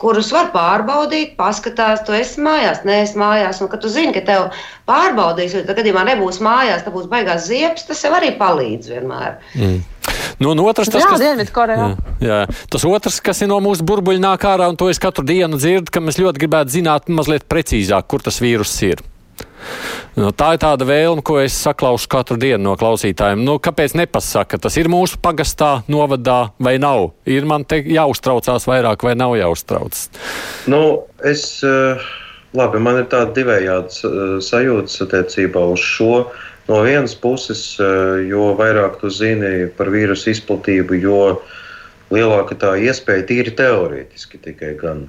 [0.00, 4.24] kurus var pārbaudīt, paskatās, tu esi mājās, nē, es mājās, un kad tu zini, ka
[4.26, 4.48] tev
[4.88, 9.38] pārbaudīs, jo tad gadījumā nebūs mājās, tad būs baigās ziepes, tas jau arī palīdz vienmēr.
[9.58, 9.78] Mm.
[10.38, 11.88] Nu, un otrs, tas, jā, kas, jā,
[12.22, 15.58] jā, tas otrs, kas ir no mūsu burbuļa nāk ārā, un to es katru dienu
[15.58, 19.02] dzirdu, ka mēs ļoti gribētu zināt mazliet precīzāk, kur tas vīrus ir.
[20.18, 23.44] Nu, tā ir tāda vēlme, ko es saklausu katru dienu no klausītājiem.
[23.46, 27.12] Nu, kāpēc nepasaka, tas ir mūsu pagastā, novadā vai nav?
[27.28, 30.08] Ir man te jāuztraucās vairāk vai nav jāuztraucas?
[30.70, 30.80] Nu,
[31.22, 32.02] es, eh,
[32.58, 36.26] labi, man ir tāda divējāda eh, sajūta attiecībā uz šo.
[36.68, 41.20] No vienas puses, eh, jo vairāk tu zini par vīrusu izplatību, jo
[42.10, 45.06] lielāka tā iespēja tīri teorētiski tikai gan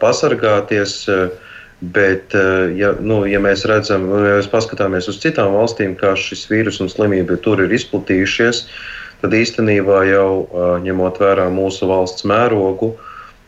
[0.00, 0.92] pasargāties.
[1.10, 1.49] Uh,
[1.80, 6.44] Bet, eh, ja, nu, ja mēs redzam, ja mēs paskatāmies uz citām valstīm, kā šis
[6.50, 8.66] vīrus un slimība tur ir izplatījušies,
[9.22, 12.92] tad īstenībā jau eh, ņemot vērā mūsu valsts mērogu,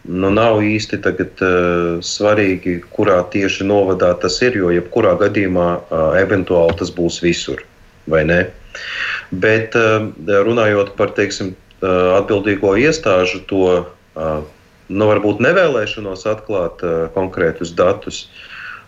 [0.09, 6.17] nu, nav īsti tagad, uh, svarīgi, kurā tieši novadā tas ir, jo jebkurā gadījumā uh,
[6.19, 7.63] eventuāli tas būs visur,
[8.11, 8.41] vai ne?
[9.31, 10.09] Bet uh,
[10.49, 13.69] runājot par teiksim, uh, atbildīgo iestāžu to.
[14.17, 14.43] Uh,
[14.93, 18.27] nu, varbūt nevēlēšanos atklāt uh, konkrētus datus.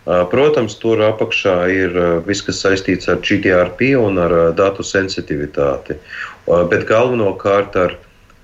[0.05, 4.85] Uh, protams, tur apakšā ir uh, viss, kas saistīts ar GDRP un ar uh, datu
[4.85, 7.95] sensitivitāti, uh, bet galvenokārt ar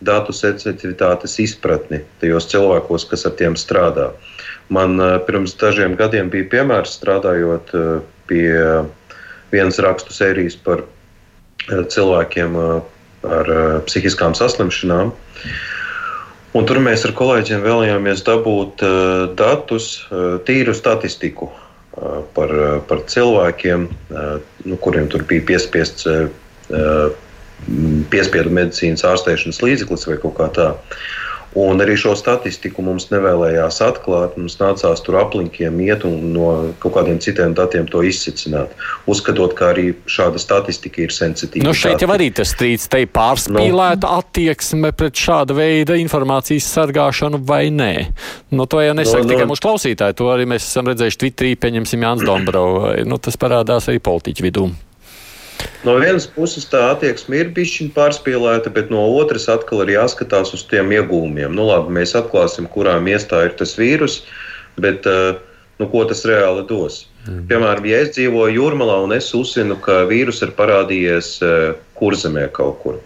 [0.02, 4.10] datu sensitivitātes izpratni tajos cilvēkos, kas ar tiem strādā.
[4.74, 7.92] Man uh, pirms dažiem gadiem bija piemērs strādājot uh,
[8.32, 8.50] pie
[9.52, 12.80] vienas rakstu sērijas par uh, cilvēkiem uh,
[13.28, 15.14] ar uh, psihiskām saslimšanām.
[15.14, 15.71] Uh,
[16.58, 22.52] Un tur mēs ar kolēģiem vēlējāmies dabūt uh, datus, uh, tīru statistiku uh, par,
[22.90, 23.88] par cilvēkiem,
[24.68, 26.08] nu, kuriem tur bija piespiests
[28.12, 31.00] piespiedu medicīnas ārstēšanas līdzeklis vai kaut kā tāda.
[31.60, 34.38] Un arī šo statistiku mums nevēlējās atklāt.
[34.40, 38.72] Mums nācās tur aplinkiem iet un no kaut kādiem citiem datiem to izsvecināt.
[39.12, 41.66] Uzskatot, ka arī šāda statistika ir sensitīva.
[41.68, 44.22] Nu šeit jau arī tas strīds, te ir pārspīlēta no.
[44.22, 47.92] attieksme pret šāda veida informācijas sargāšanu vai nē.
[48.56, 49.34] Nu, to jau nesaka no.
[49.34, 53.04] tikai mūsu klausītāji, to arī mēs esam redzējuši Twitterī, pieņemsim Jānis Dombrovs.
[53.12, 54.70] Nu, tas parādās arī politiķu vidū.
[55.82, 60.66] No vienas puses tā attieksme ir bijusi pārspīlēta, bet no otras atkal ir jāskatās uz
[60.70, 61.56] tiem iegūmiem.
[61.58, 64.20] Nu, labi, mēs atklāsim, kurā miestā ir tas vīrus,
[64.78, 65.40] bet uh,
[65.82, 67.08] nu, ko tas reāli dos.
[67.26, 67.48] Mm.
[67.50, 72.78] Piemēram, ja es dzīvoju jūrmalā un es uzzinu, ka vīrus ir parādījies uh, kurzemē kaut
[72.86, 73.02] kur.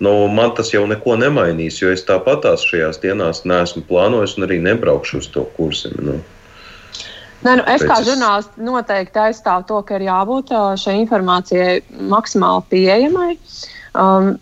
[0.00, 4.62] Nu, man tas jau neko nemainīs, jo es tāpatās šajās dienās neesmu plānojis un arī
[4.64, 5.90] nebraukšu uz to kursu.
[5.98, 6.20] Nu.
[7.40, 11.78] Nē, nu, es kā žurnālists noteikti aizstāvu to, ka ir jābūt šai informācijai
[12.12, 13.30] maksimāli pieejamai.
[13.90, 14.34] Um,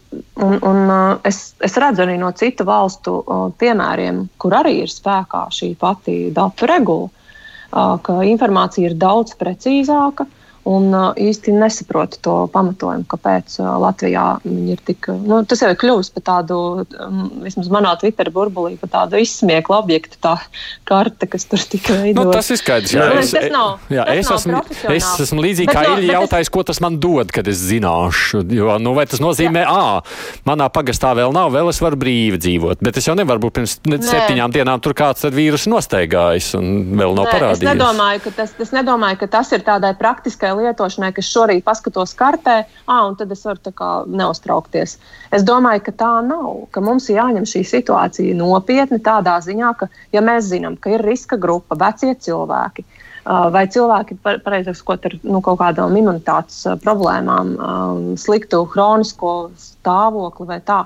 [0.45, 0.91] un, un,
[1.29, 3.21] es, es redzu arī no citu valstu
[3.61, 7.09] piemēriem, kur arī ir spēkā šī pati datu regula,
[7.71, 10.27] ka informācija ir daudz precīzāka,
[10.69, 15.09] Un īsti nesaprotu to pamatojumu, kāpēc Latvijā viņi ir tik.
[15.25, 16.59] Nu, tas jau ir kļuvis par tādu,
[17.45, 20.35] vismaz manā Twitter burbulī, par tādu izsmieklu objektu, tā
[20.89, 22.27] karte, kas tur tika veidota.
[22.29, 22.93] Nu, tas ir skaidrs.
[22.93, 24.61] Jā, nu, es, tas nav, jā, tas es, esmu,
[24.93, 26.53] es esmu līdzīgi bet kā Ilija jautājis, es...
[26.59, 28.43] ko tas man dod, kad es zināšu.
[28.59, 30.03] Jo, nu, vai tas nozīmē, ā,
[30.49, 33.79] manā pagastā vēl nav, vēl es varu brīvi dzīvot, bet es jau nevaru būt pirms
[33.89, 34.03] Nē.
[34.05, 37.65] septiņām dienām tur kāds ar vīrusu nosteigājis un vēl nav Nē, parādījies.
[37.65, 42.15] Es nedomāju, ka tas, es nedomāju, ka tas ir tādai praktiskai lietošanai, ka šorīt paskatos
[42.19, 44.97] kartē, ah, un tad es varu kā, neuztraukties.
[45.35, 50.25] Es domāju, ka tā nav, ka mums jāņem šī situācija nopietni tādā ziņā, ka, ja
[50.25, 52.87] mēs zinām, ka ir riska grupa, vecie cilvēki,
[53.29, 57.55] vai cilvēki, pareizāk sakot, ar nu, kaut kādām imunitātes problēmām,
[58.21, 60.85] sliktu hronisko stāvokli vai tā.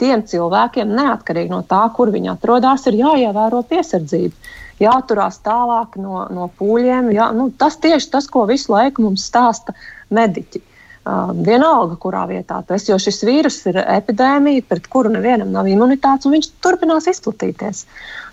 [0.00, 4.34] Tiem cilvēkiem, neatkarīgi no tā, kur viņi atrodas, ir jāievēro piesardzība
[4.82, 7.12] jāturās tālāk no, no pūļiem.
[7.16, 9.74] Jā, nu, tas tieši tas, ko visu laiku mums stāsta
[10.12, 10.62] mediķi.
[11.02, 15.66] Uh, vienalga, kurā vietā tas ir, jo šis vīrus ir epidēmija, pret kuru nevienam nav
[15.66, 17.80] imunitātes, un viņš turpinās izplatīties.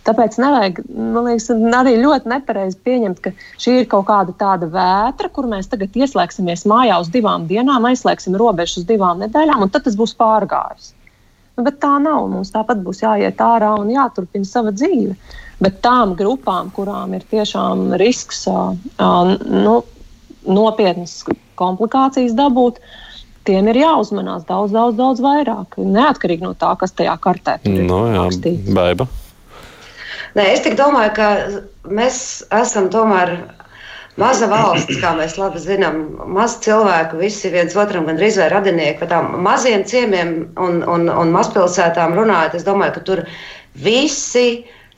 [0.06, 5.32] Tāpēc nevajag, man liekas, arī ļoti nepareizi pieņemt, ka šī ir kaut kāda tāda vētra,
[5.34, 9.90] kur mēs tagad ieslēgsimies mājā uz divām dienām, aizslēgsim robežu uz divām nedēļām, un tad
[9.90, 10.94] tas būs pārgājis.
[11.60, 12.30] Nu, bet tā nav.
[12.32, 15.12] Mums tāpat būs jāiet ārā un jāturpina sava dzīve.
[15.60, 19.74] Bet tām grupām, kurām ir tiešām risks nu,
[20.48, 21.18] nopietnas
[21.60, 22.80] komplikācijas dabūt,
[23.50, 25.76] tiem ir jāuzmanās daudz, daudz, daudz vairāk.
[25.84, 27.84] Neatkarīgi no tā, kas tajā kartē ir.
[27.90, 28.24] No, jā,
[28.72, 29.10] baiba.
[30.40, 31.30] Nē, es domāju, ka
[31.92, 32.22] mēs
[32.56, 33.36] esam tomēr
[34.20, 36.02] maza valsts, kā mēs labi zinām,
[36.36, 39.00] maz cilvēku, visi viens otram gandrīz vai radinieki.
[39.04, 43.24] Par tām maziem ciemiem un, un, un mazpilsētām runājot, es domāju, ka tur
[43.80, 44.50] visi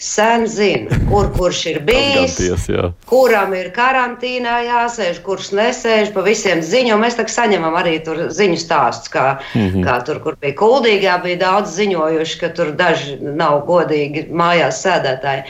[0.01, 2.87] sen zina, kur kurš ir bijis, Atganties, jā.
[3.05, 6.97] kuram ir karantīnā jāsēž, kurš nesēž, pa visiem ziņu.
[6.97, 9.85] Mēs tā saņemam arī tur ziņu stāstus, kā, mm -hmm.
[9.85, 15.45] kā tur, kur bija kuldīgā, bija daudz ziņojuši, ka tur daži nav godīgi mājās sēdētāji.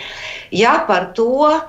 [0.51, 1.61] Ja par to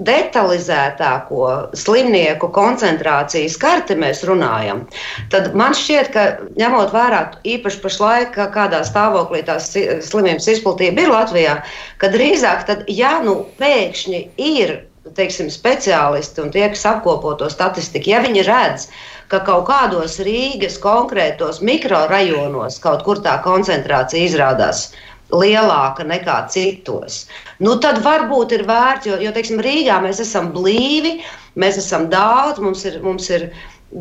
[0.00, 4.86] detalizētāko slimnieku koncentrācijas karti mēs runājam,
[5.32, 6.22] tad man šķiet, ka
[6.56, 9.68] ņemot vērā īpaši pašlaik, kādā stāvoklī tās
[10.08, 11.58] slimības izplatība ir Latvijā,
[12.00, 14.78] ka drīzāk, tad, ja nu pēkšņi ir
[15.16, 18.86] teiksim, speciālisti un tie, kas apkopo to statistiku, ja viņi redz,
[19.32, 24.90] ka kaut kādos Rīgas konkrētos mikrorajonos kaut kur tā koncentrācija izrādās
[25.32, 27.24] lielāka nekā citos.
[27.62, 31.18] Nu, tad varbūt ir vērts, jo, jo teiksim, Rīgā mēs esam blīvi,
[31.56, 33.48] mēs esam daudz, mums ir, mums ir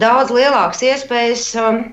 [0.04, 1.84] daudz lielākas iespējas um,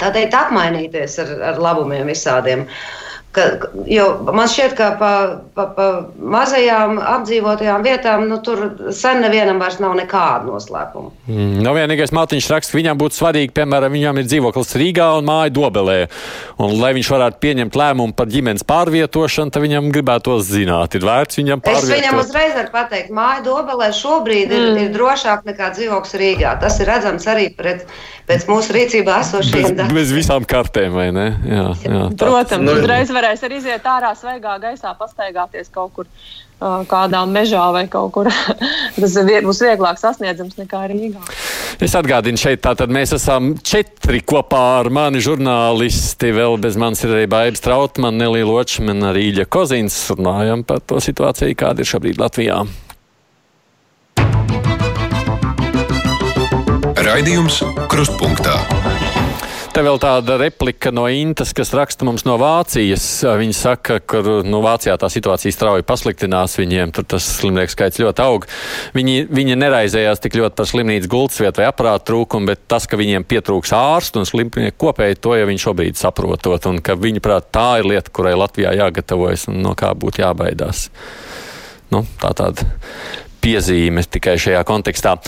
[0.00, 2.64] teikt, apmainīties ar, ar labumiem visādiem.
[2.68, 3.03] Uh,
[3.34, 3.44] Ka,
[3.90, 5.10] jo man šķiet, ka pa,
[5.56, 8.60] pa, pa mazajām apdzīvotajām vietām nu, tur
[8.94, 11.10] sen nevienam vairs nav nekāda noslēpuma.
[11.26, 15.26] Mm, nav vienīgais mātiņš raksts, ka viņam būtu svarīgi, piemēram, viņam ir dzīvoklis Rīgā un
[15.26, 15.98] māja Dobelē.
[16.62, 21.42] Un, lai viņš varētu pieņemt lēmumu par ģimenes pārvietošanu, tad viņam gribētos zināt, ir vērts
[21.42, 21.90] viņam pārvietot.
[21.90, 24.82] Es viņam uzreiz varu pateikt, māja Dobelē šobrīd ir, mm.
[24.86, 26.54] ir drošāk nekā dzīvoklis Rīgā.
[26.62, 27.82] Tas ir redzams arī pret,
[28.28, 29.98] pēc mūsu rīcībā esošajiem datiem.
[29.98, 31.26] Bez visām kartēm, vai ne?
[31.48, 36.10] Jā, jā, Protams, nu, uzreiz var varēs arī iziet ārā svaigā gaisā, pastaigāties kaut kur
[36.88, 38.30] kādā mežā vai kaut kur.
[39.00, 41.24] Tas būs vieglāk sasniedzams nekā Rīgā.
[41.82, 46.30] Es atgādinu, šeit tātad mēs esam četri kopā ar mani žurnālisti.
[46.36, 49.98] Vēl bez manis ir arī Baibs Trautman, Nelija Ločmena, Rīļa Kozins.
[50.14, 52.62] Runājam par to situāciju, kāda ir šobrīd Latvijā.
[57.04, 57.60] Raidījums
[57.90, 58.93] Krustpunktā.
[59.74, 63.04] Te vēl tāda replika no Intas, kas raksta mums no Vācijas.
[63.26, 68.22] Viņa saka, ka nu, Vācijā tā situācija strauji pasliktinās viņiem, tur tas slimnieku skaits ļoti
[68.22, 68.46] aug.
[68.94, 73.00] Viņi, viņi neraizējās tik ļoti par slimnīcas gultas vietu vai aprātu trūkumu, bet tas, ka
[73.02, 77.50] viņiem pietrūks ārstu un slimnieku kopēji, to jau viņi šobrīd saprotot, un ka viņi prāt
[77.50, 80.86] tā ir lieta, kurai Latvijā jāgatavojas un no kā būtu jābaidās.
[81.90, 82.70] Nu, tā tāda
[83.42, 85.18] piezīme tikai šajā kontekstā.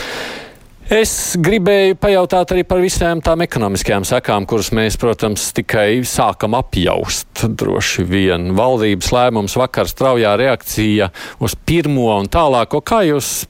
[0.87, 7.43] Es gribēju pajautāt arī par visām tām ekonomiskajām sekām, kuras mēs, protams, tikai sākam apjaust.
[7.43, 11.11] Droši vien valdības lēmums vakar straujā reakcija
[11.43, 12.85] uz pirmo un tālāko.
[12.87, 13.49] Kā jūs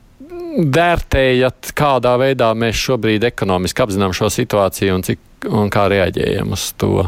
[0.57, 5.21] vērtējat, kādā veidā mēs šobrīd ekonomiski apzinām šo situāciju un, cik,
[5.53, 7.05] un kā reaģējam uz to?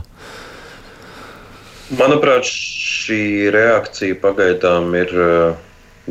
[1.97, 5.19] Manuprāt, šī reakcija pagaidām ir,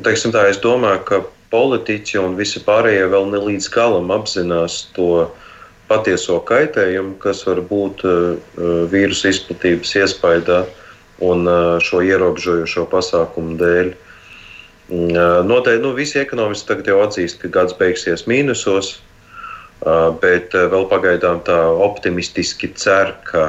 [0.02, 5.28] teiksim tā, es domāju, ka politiķi un visi pārējie vēl ne līdz galam apzinās to
[5.88, 8.36] patieso kaitējumu, kas var būt uh,
[8.92, 10.64] vīrusu izplatības iespējā
[11.24, 13.94] un uh, šo ierobežojošo pasākumu dēļ.
[14.88, 18.98] Uh, noteikti nu, visi ekonomisti tagad jau atzīst, ka gads beigsies mīnusos,
[20.24, 21.56] bet vēl pagaidām tā
[21.86, 23.44] optimistiski cer, ka,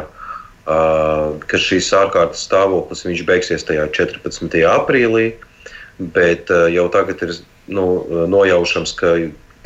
[0.68, 4.58] ka šīs ārkārtas stāvoklis beigsies tajā 14.
[4.68, 5.30] aprīlī.
[6.12, 7.32] Bet jau tagad ir
[7.68, 7.86] nu,
[8.32, 9.14] nojaušams, ka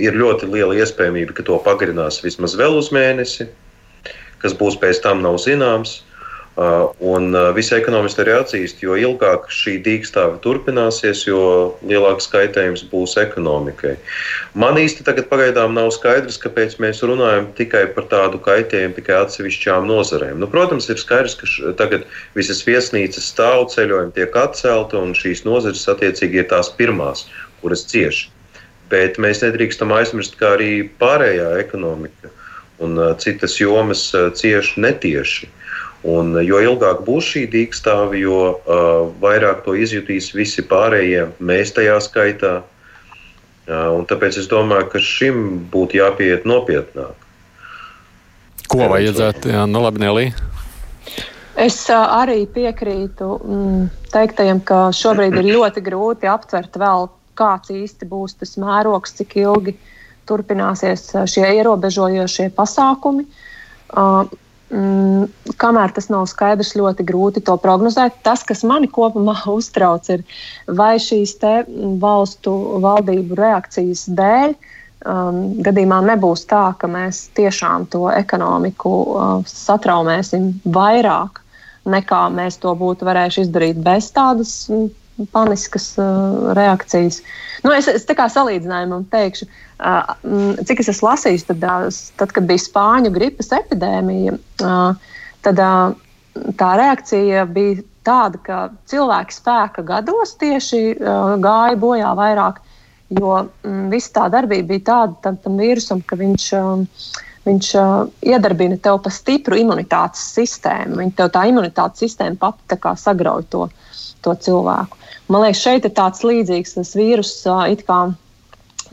[0.03, 3.49] ir ļoti liela iespējamība, ka to pagarinās vismaz vēl uz mēnesi,
[4.43, 6.03] kas būs pēc tam nav zināms.
[6.53, 11.39] Uh, un uh, visi ekonomisti arī atzīst, jo ilgāk šī dīkstāve turpināsies, jo
[11.89, 13.95] lielāks kaitējums būs ekonomikai.
[14.53, 19.89] Man īsti tagad pagaidām nav skaidrs, kāpēc mēs runājam tikai par tādu kaitējumu tikai atsevišķām
[19.89, 20.45] nozarēm.
[20.45, 22.05] Nu, protams, ir skaidrs, ka tagad
[22.37, 27.25] visas viesnīcas stāv ceļojumi tiek atcelti, un šīs nozares attiecīgi ir tās pirmās,
[27.63, 28.27] kuras cieš.
[28.93, 32.29] Bet mēs nedrīkstam aizmirst, ka arī pārējā ekonomika
[32.83, 35.49] un citas jomas cieš netieši.
[36.03, 42.01] Un, jo ilgāk būs šī dīkstāve, jo uh, vairāk to izjutīs visi pārējie, mēs tajā
[42.03, 42.55] skaitā.
[43.71, 47.15] Uh, tāpēc es domāju, ka šim būtu jāpieiet nopietnāk.
[48.67, 49.53] Ko vajadzētu?
[49.55, 50.27] Jā, nu labi, Nelī.
[51.55, 57.07] Es uh, arī piekrītu mm, teiktajam, ka šobrīd ir ļoti grūti aptvert vēl
[57.39, 59.77] kāds īsti būs tas mērogs, cik ilgi
[60.29, 63.27] turpināsies šie ierobežojošie pasākumi.
[63.93, 64.29] Uh,
[64.73, 68.21] mm, kamēr tas nav skaidrs, ļoti grūti to prognozēt.
[68.27, 70.25] Tas, kas mani kopumā uztrauc, ir
[70.69, 71.37] vai šīs
[72.03, 72.55] valstu
[72.85, 81.43] valdību reakcijas dēļ um, gadījumā nebūs tā, ka mēs tiešām to ekonomiku uh, satraumēsim vairāk
[81.85, 84.53] nekā mēs to būtu varējuši izdarīt bez tādas
[85.33, 87.21] paniskas uh, reakcijas.
[87.65, 90.13] Nu, es, es tā kā salīdzinājumam teikšu, uh,
[90.67, 91.87] cik es esmu lasījis, tad, uh,
[92.21, 95.95] tad kad bija spāņu gripas epidēmija, uh, tad uh,
[96.59, 98.61] tā reakcija bija tāda, ka
[98.91, 102.63] cilvēki spēka gados tieši uh, gāja bojā vairāk,
[103.13, 106.49] jo mm, visa tā darbība bija tāda tam, tam vīrusam, ka viņš.
[106.61, 106.89] Um,
[107.43, 111.01] Viņš uh, iedarbina tev pa stipru imunitātes sistēmu.
[111.01, 113.65] Viņa tev tā imunitātes sistēma pati sagrauj to,
[114.25, 114.99] to cilvēku.
[115.33, 117.65] Man liekas, šeit ir tāds līdzīgs tas vīrus, uh,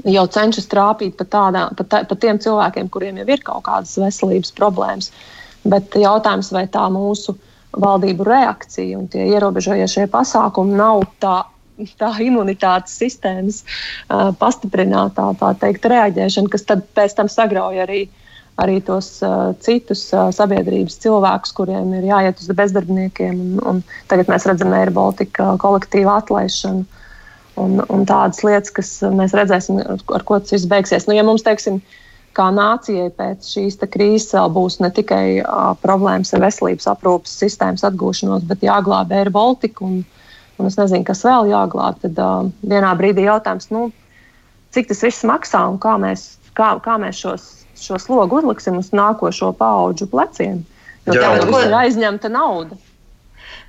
[0.07, 3.97] jau cenšas trāpīt pa, tādā, pa, tā, pa tiem cilvēkiem, kuriem jau ir kaut kādas
[3.99, 5.11] veselības problēmas.
[5.67, 7.35] Bet jautājums, vai tā mūsu
[7.75, 11.43] valdību reakcija un tie ierobežojošie pasākumi nav tā,
[11.99, 18.01] tā imunitātes sistēmas uh, pastiprinātā tā teikt, reaģēšana, kas tad pēc tam sagrauj arī,
[18.59, 23.39] arī tos uh, citus uh, sabiedrības cilvēkus, kuriem ir jāiet uz bezdarbniekiem.
[23.39, 23.81] Un, un
[24.11, 26.85] tagad mēs redzam Air Baltica kolektīvu atlaišanu
[27.59, 31.07] un, un tādas lietas, kas mēs redzēsim, ar ko tas viss beigsies.
[31.09, 31.81] Nu, ja mums, teiksim,
[32.37, 37.85] kā nācijai pēc šīs krīzes vēl būs ne tikai uh, problēmas ar veselības aprūpas sistēmas
[37.89, 40.03] atgūšanos, bet jāglābj Air Baltica un,
[40.59, 43.89] un es nezinu, kas vēl jāglābj, tad uh, vienā brīdī jautājums, nu,
[44.75, 47.47] cik tas viss maksā un kā mēs, kā, kā mēs šos,
[47.81, 50.63] šo slogu uzliksim uz nākošo pauģu pleciem.
[51.07, 52.77] Jo Jā, tā ir aizņemta nauda.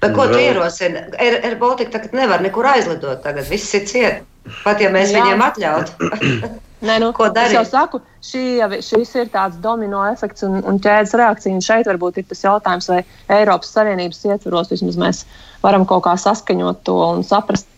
[0.00, 1.02] Bet ko tu ierosini?
[1.20, 3.20] Air, Air Baltica tagad nevar nekur aizlidot.
[3.24, 4.26] Tagad viss ir ciet.
[4.64, 5.20] Pat ja mēs Jā.
[5.20, 6.10] viņiem atļautu.
[6.88, 7.52] Nē, nu, ko darīt?
[7.52, 8.42] Es jau saku, šī,
[8.80, 11.52] šis ir tāds domino efekts un, un ķēdes reakcija.
[11.52, 13.02] Un šeit varbūt ir tas jautājums, vai
[13.36, 15.20] Eiropas Savienības ietvaros vismaz mēs
[15.60, 17.68] varam kaut kā saskaņot to un saprast,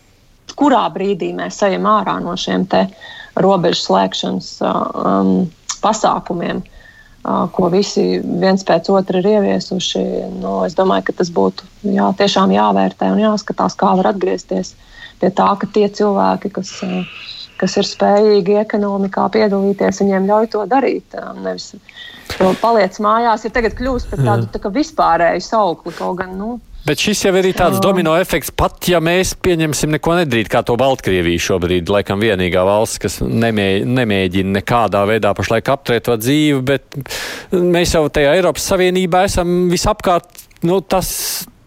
[0.55, 2.63] kurā brīdī mēs ejam ārā no šiem
[3.43, 5.35] robežu slēgšanas um,
[5.83, 6.63] pasākumiem
[7.23, 10.03] ko visi viens pēc otra ir ieviesuši.
[10.41, 14.73] Nu, es domāju, ka tas būtu jā, tiešām jāvērtē un jāskatās, kā var atgriezties
[15.21, 16.73] pie tā, ka tie cilvēki, kas,
[17.61, 21.15] kas ir spējīgi ekonomikā piedalīties, viņiem ļauj to darīt.
[21.39, 21.71] Nevis
[22.59, 25.95] paliec mājās, ir tagad kļūst par tādu tā vispārēju saukli.
[25.95, 30.17] Kaut gan, nu, Bet šis jau ir tāds domino efekts, pat ja mēs pieņemsim neko
[30.17, 36.09] nedarīt, kā to Baltkrievija šobrīd, laikam vienīgā valsts, kas nemē, nemēģina nekādā veidā pašlaik apturēt
[36.09, 36.99] to dzīvi, bet
[37.55, 41.13] mēs jau tajā Eiropas Savienībā esam visapkārt, nu, tas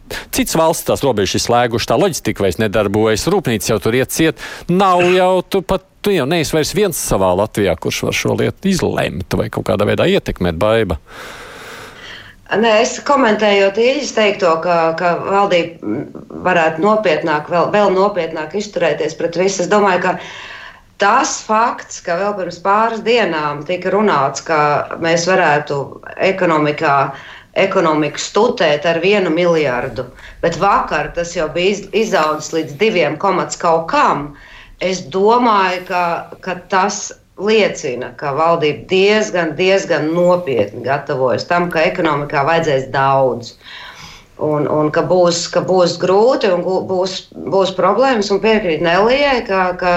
[0.07, 4.43] Cits valsts tās robežas ir slēgušas, tā loģistika vairs nedarbojas, rūpnīca jau tur iet ciet.
[4.71, 8.71] Nav jau tu pat, tu jau neesi vairs viens savā Latvijā, kurš var šo lietu
[8.71, 11.01] izlemt vai kaut kādā veidā ietekmēt baiba.
[12.47, 15.97] Nē, es komentējot īņķis teikto, ka, ka valdība
[16.47, 19.65] varētu nopietnāk, vēl, vēl nopietnāk izturēties pret visu.
[19.65, 20.13] Es domāju, ka
[21.03, 24.61] tas fakts, ka vēl pirms pāris dienām tika runāts, ka
[25.03, 25.81] mēs varētu
[26.29, 26.95] ekonomikā,
[27.67, 30.07] ekonomiku stutēt ar vienu miljardu,
[30.45, 34.29] bet vakar tas jau bija izaudzis līdz diviem komats kaut kam.
[34.79, 36.03] Es domāju, ka,
[36.47, 43.57] ka tas liecina, ka valdība diezgan, diezgan nopietni gatavojas tam, ka ekonomikā vajadzēs daudz.
[44.43, 48.31] Un, un ka, būs, ka būs grūti un būs, būs problēmas.
[48.33, 49.93] Un piekrīt Nelijai, ka, ka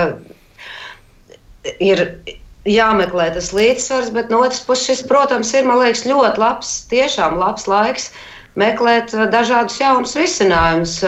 [1.84, 2.06] ir
[2.68, 7.68] jāmeklē tas līdzsvars, bet no otras puses, šis, protams, ir liekas, ļoti labs, tiešām labs
[7.68, 8.12] laiks
[8.60, 11.00] meklēt dažādus jaunus risinājumus.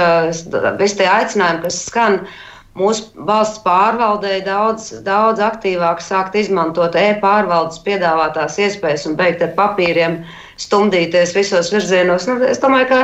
[0.79, 7.81] Visi tie aicinājumi, kas skan, uh, mūsu valsts pārvaldei daudz, daudz aktīvāk sākt izmantot e-pārvaldes
[7.85, 10.21] piedāvātās iespējas un beigt ar papīriem
[10.61, 12.29] stumdīties visos virzienos.
[12.29, 13.01] Nu, es domāju, ka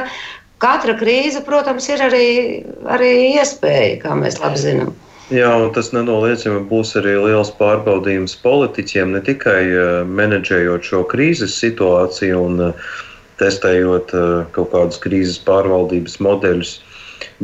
[0.64, 2.30] katra krīze, protams, ir arī,
[2.88, 4.96] arī iespēja, kā mēs labi zinām.
[5.28, 11.58] Jā, un tas nenoliedzami būs arī liels pārbaudījums politiķiem, ne tikai uh, menedžējot šo krīzes
[11.60, 12.88] situāciju un uh,
[13.42, 16.78] testējot uh, kaut kādus krīzes pārvaldības modeļus,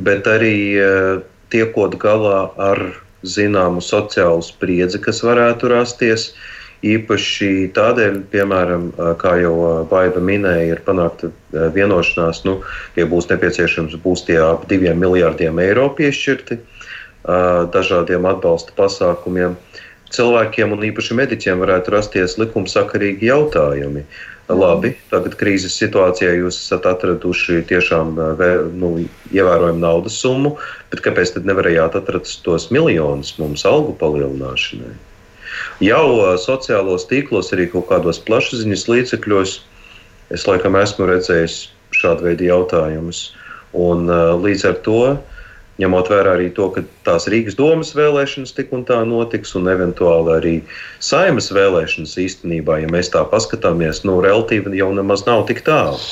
[0.07, 0.55] bet arī
[1.53, 2.81] tiekot galā ar
[3.23, 6.33] zināmu sociālu spriedzi, kas varētu rasties.
[6.83, 8.89] Īpaši tādēļ, piemēram,
[9.21, 9.53] kā jau
[9.87, 12.57] Baiva minēja, ir panākta vienošanās, nu,
[12.99, 16.59] ja būs nepieciešams, būs tie ap diviem miljārdiem eiro piešķirti
[17.71, 19.55] dažādiem atbalsta pasākumiem.
[20.13, 24.03] Cilvēkiem un īpaši mediķiem varētu rasties likumsakarīgi jautājumi.
[24.03, 28.17] Uh, Labi, tagad krīzes situācijā jūs esat atraduši tiešām
[28.75, 28.89] nu,
[29.31, 30.57] ievērojumu naudas summu,
[30.91, 34.91] bet kāpēc tad nevarējāt atrast tos miljonus mums algu palielināšanai?
[35.83, 39.55] Jau sociālos tīklos, arī kaut kādos plašsaziņas līdzekļos,
[40.35, 41.57] es laikam esmu redzējis
[41.95, 43.29] šādu veidu jautājumus.
[43.73, 44.11] Un,
[44.43, 44.99] līdz ar to
[45.81, 50.33] ņemot vērā arī to, ka tās Rīgas domas vēlēšanas tik un tā notiks, un eventuāli
[50.35, 50.53] arī
[51.03, 55.99] saimas vēlēšanas īstenībā, ja mēs tā paskatāmies, nu, relatīvi jau nemaz nav tik tālu.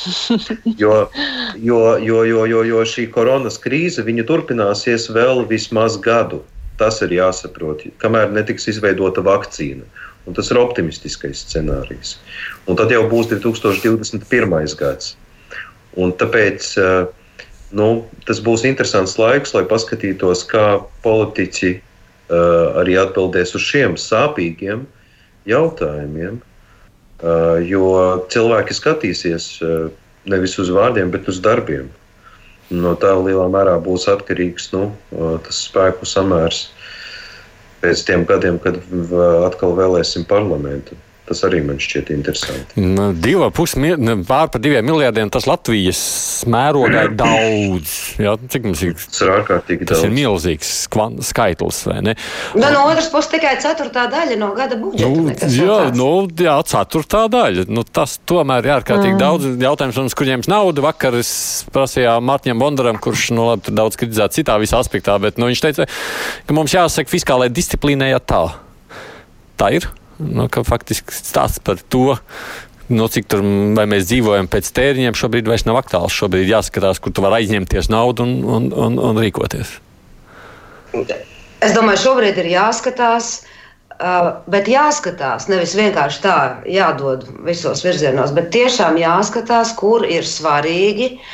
[0.81, 1.09] Jo,
[1.57, 6.41] jo, jo, jo, jo, jo šī koronas krīze turpināsies vēl vismaz gadu.
[6.79, 9.85] Tas ir jāsaprot, kamēr netiks izveidota vakcīna.
[10.25, 12.15] Un tas ir optimistiskais scenārijs.
[12.69, 14.77] Un tad jau būs 2021.
[14.79, 15.15] gads.
[15.97, 17.09] Un tāpēc uh,
[17.75, 17.87] nu,
[18.27, 24.85] tas būs interesants laiks, lai paskatītos, kā politiķi uh, arī atbildēs uz šiem sāpīgiem
[25.49, 26.41] jautājumiem.
[27.21, 27.85] Uh, jo
[28.33, 29.89] cilvēki skatīsies uh,
[30.25, 31.89] nevis uz vārdiem, bet uz darbiem.
[32.71, 34.85] No tā lielā mērā būs atkarīgs nu,
[35.43, 36.69] tas spēku samērs
[37.81, 38.77] pēc tiem gadiem, kad
[39.43, 40.95] atkal vēlēsim parlamentu.
[41.29, 42.81] Tas arī man šķiet interesanti.
[42.81, 43.79] Nu, divi pusi,
[44.27, 45.99] pār par diviem miljardiem tas Latvijas
[46.49, 47.93] mērogā ir daudz.
[48.19, 48.95] Jā, cik mums ir?
[48.97, 50.01] Tas ir ārkārtīgi tas daudz.
[50.01, 50.71] Tas ir milzīgs
[51.29, 52.15] skaitlis, vai ne?
[52.57, 55.11] Nu, no otras puses tikai ceturtā daļa no gada budžeta.
[55.13, 56.09] Nu, jā, nu,
[56.41, 57.67] jā, ceturtā daļa.
[57.71, 59.21] Nu, tas tomēr ir ārkārtīgi mm.
[59.21, 59.47] daudz.
[59.61, 60.83] Jautājums, kuriem ir nauda.
[60.89, 61.31] Vakar es
[61.71, 65.87] prasīju Mārtiņam Bondaram, kurš nu, labi, daudz kritizēts citā visā aspektā, bet nu, viņš teica,
[66.49, 68.43] ka mums jāsaka fiskālai disciplīnai tā.
[69.61, 69.91] Tā ir
[70.21, 72.15] nu, faktiski stāsts par to.
[72.91, 76.15] Nu, cik tur mēs dzīvojam pēc tēriņiem, šobrīd vairs nav aktuāls.
[76.15, 79.77] Šobrīd jāskatās, kur tu vari aizņemties naudu un, un, un, un rīkoties.
[81.63, 83.29] Es domāju, šobrīd ir jāskatās,
[83.95, 91.13] uh, bet jāskatās nevis vienkārši tā, jādod visos virzienos, bet tiešām jāskatās, kur ir svarīgi
[91.13, 91.31] uh,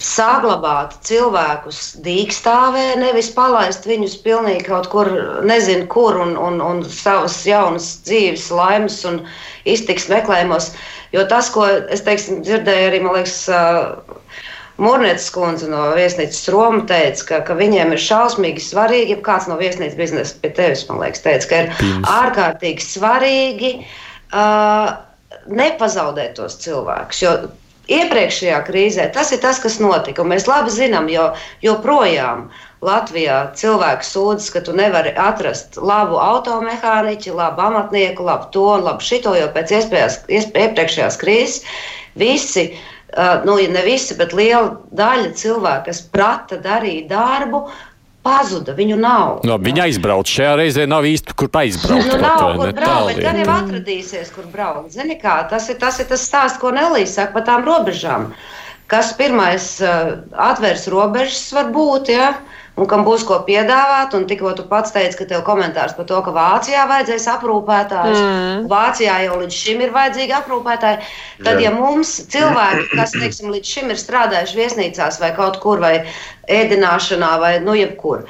[0.00, 5.10] saglabāt cilvēkus dīkstāvē, nevis palaist viņus pilnīgi kaut kur,
[5.46, 9.20] nezinu, kur un, un, un savas jaunas dzīves, laimes un
[9.68, 10.72] iztiks meklējumos.
[11.12, 13.44] Jo tas, ko es teiksim, dzirdēju arī, man liekas,
[14.80, 19.58] Mūrnieces kundze no viesnīcas Roma teica, ka, ka viņiem ir šausmīgi svarīgi, ja kāds no
[19.60, 22.06] viesnīcas biznesa pie tevis, man liekas, teica, ka ir Pins.
[22.08, 24.94] ārkārtīgi svarīgi uh,
[25.52, 27.20] nepazaudēt tos cilvēkus.
[27.20, 27.34] Jo
[27.90, 30.24] iepriekšējā krīzē tas ir tas, kas notika.
[30.26, 31.30] Mēs labi zinām, jo
[31.64, 32.48] joprojām
[32.86, 39.04] Latvijā cilvēki sūdzas, ka tu nevari atrast labu automehāniķu, labu amatnieku, labu to un labu
[39.04, 41.60] šito, jo pēc iepriekšējās krīzes
[42.20, 42.70] visi.
[43.10, 47.89] Uh, nu, ne visi, bet liela daļa cilvēku, kas prata darīt darbu, uh,
[48.26, 48.74] pazuda.
[48.76, 49.40] Viņu nav.
[49.48, 50.30] No, viņa aizbrauc.
[50.30, 52.08] Šajā reizē nav īsti, kur aizbraukt.
[52.10, 54.92] Nu, nav, kur braukt, gan jau atradīsies, kur braukt.
[54.96, 58.30] Zini kā, tas ir tas, ir tas stāsts, ko Nelīs saka par tām robežām.
[58.90, 60.16] Kas pirmais uh,
[60.50, 62.32] atvērs robežas var būt, ja?
[62.80, 64.14] Un kam būs ko piedāvāt.
[64.16, 68.70] Un tikko tu pats teici, ka tev komentārs par to, ka Vācijā vajadzēs aprūpētājus, mm.
[68.70, 71.02] Vācijā jau līdz šim ir vajadzīgi aprūpētāji.
[71.44, 71.68] Tad, Jā.
[71.68, 75.94] ja mums cilvēki, kas teiksim, līdz šim ir strādājuši viesnīcās vai kaut kur, vai
[76.50, 78.24] ēdināšanā, vai nu jebkur,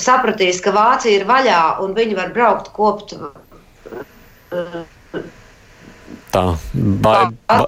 [0.00, 3.16] sapratīs, ka Vācija ir vaļā un viņi var braukt kopt.
[6.34, 6.42] Tā,
[7.04, 7.62] vai, vai,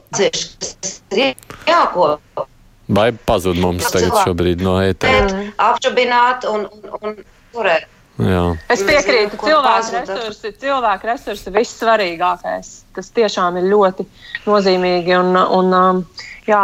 [1.70, 2.45] jākop.
[2.86, 5.44] Vai pazud mums tagad šobrīd no ētera?
[5.72, 7.16] Apšubināt un, un, un
[7.54, 7.88] turēt.
[8.16, 8.42] Jā.
[8.72, 12.70] Es piekrītu, cilvēku resursi, cilvēku resursi ir vissvarīgākais.
[12.96, 14.06] Tas tiešām ir ļoti
[14.46, 15.18] nozīmīgi.
[15.18, 16.00] Un, un, um,
[16.48, 16.62] jā,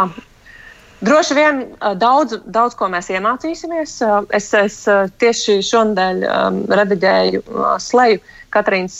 [1.03, 1.57] Droši vien
[1.99, 3.97] daudz, daudz ko mēs iemācīsimies.
[4.31, 4.77] Es, es
[5.19, 6.23] tieši šonadēļ
[6.79, 8.21] rediģēju uh, sleju
[8.53, 8.99] Katrīnas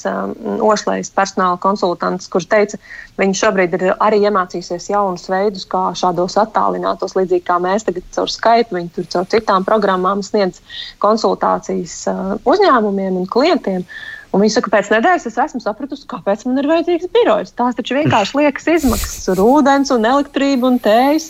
[0.66, 2.80] Ošlejas personāla konsultants, kurš teica,
[3.22, 8.34] viņi šobrīd ir arī iemācīsies jaunus veidus, kā šādos attālinātos, līdzīgi kā mēs tagad caur
[8.34, 10.60] Skype, viņi tur caur citām programmām sniedz
[11.04, 13.88] konsultācijas uh, uzņēmumiem un klientiem.
[14.34, 17.54] Un viņi saka, pēc nedēļas es esmu sapratusi, kāpēc man ir vajadzīgs birojs.
[17.54, 21.30] Tās taču vienkārši liekas izmaksas, ūdens un elektrību un tējas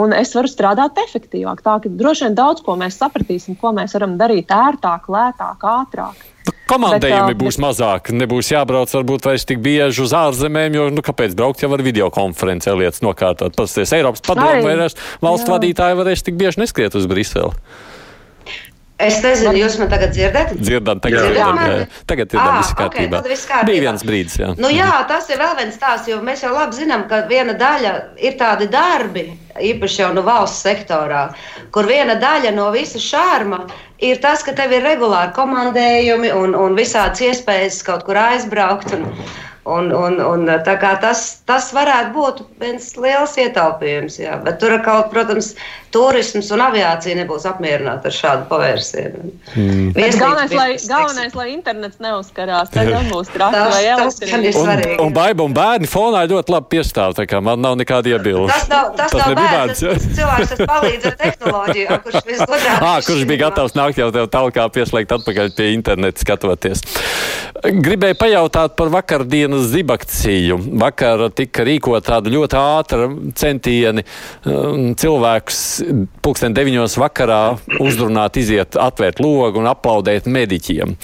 [0.00, 1.62] un es varu strādāt efektīvāk.
[1.64, 6.24] Tā ka droši vien daudz ko mēs sapratīsim, ko mēs varam darīt ērtāk, lētāk, ātrāk.
[6.66, 7.62] Komandējumi bet, būs bet...
[7.62, 11.82] mazāk, nebūs jābrauc varbūt vairs tik bieži uz ārzemēm, jo, nu, kāpēc braukt jau ar
[11.86, 13.54] videokonferencē lietas nokārtot?
[13.58, 14.88] Pasties Eiropas padomu vai
[15.22, 17.54] valstu vadītāji varēs tik bieži neskriet uz Briseli.
[18.96, 20.54] Es nezinu, jūs man tagad dzirdat?
[20.56, 21.24] Dzirdam, tagad jā.
[21.28, 21.58] dzirdam.
[21.60, 21.72] Jā.
[21.82, 22.04] Jā.
[22.08, 23.18] Tagad dzirdam, ah, viss kārtībā.
[23.20, 23.68] Okay, viss kārtībā.
[23.68, 24.52] Bija viens brīdis, jā.
[24.56, 27.92] Nu jā, tas ir vēl viens stāsts, jo mēs jau labi zinām, ka viena daļa
[28.24, 29.26] ir tādi darbi,
[29.60, 31.26] īpaši jau no valsts sektorā,
[31.76, 33.66] kur viena daļa no visa šārma
[34.00, 38.96] ir tas, ka tev ir regulāri komandējumi un, un visādas iespējas kaut kur aizbraukt.
[38.96, 39.10] Un,
[39.66, 44.20] Un, un, un, tas, tas varētu būt viens liels ietaupījums.
[44.20, 44.36] Jā.
[44.44, 45.56] Bet tur, kaut, protams,
[45.96, 49.30] turisms un aviācija nebūs apmierināti ar šādu pavērsienu.
[49.56, 49.90] Mm.
[49.96, 54.52] Galvenais, lai, galvenais, lai internets neuzkarās, tad būs traki vai elektrība.
[54.60, 58.52] Un, un baiba un bērni fonā ļoti labi piestāv, tā kā man nav nekāda iebilda.
[58.52, 62.74] Tas nav, tas tas nav bērns, tas cilvēks, kas palīdz ar tehnoloģiju, kurš visgudrāk.
[62.86, 66.82] Ah, kurš bija gatavs nākt jau tev talkā pieslēgt atpakaļ pie interneta skatoties.
[67.64, 70.58] Gribēju pajautāt par vakardienas zibakciju.
[70.82, 74.04] Vakar tika rīkot tāda ļoti ātra centieni
[74.44, 75.62] um, cilvēkus
[76.24, 77.40] pulksten deviņos vakarā
[77.82, 80.96] uzrunāt, iziet, atvērt logu un aplaudēt mediķiem.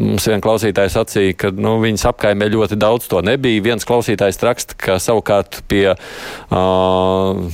[0.00, 3.64] Mums viena klausītājs sacīja, ka nu, viņas apkaimē ļoti daudz to nebija.
[3.70, 7.44] Viens klausītājs raksta, ka savukārt pie uh,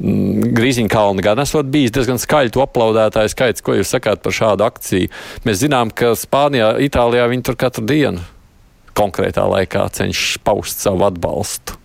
[0.00, 3.64] Grīziņkalna gan esot bijis diezgan skaļi to aplaudētāju skaits.
[3.64, 5.10] Ko jūs sakāt par šādu akciju?
[5.44, 8.24] Mēs zinām, ka Spānijā, Itālijā viņi tur katru dienu
[8.96, 11.76] konkrētā laikā cenšas paust savu atbalstu.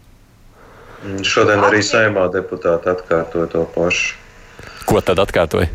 [1.28, 4.16] Šodien arī saimā deputāti atkārtoja to pašu.
[4.86, 5.72] Ko tad atkārtoja?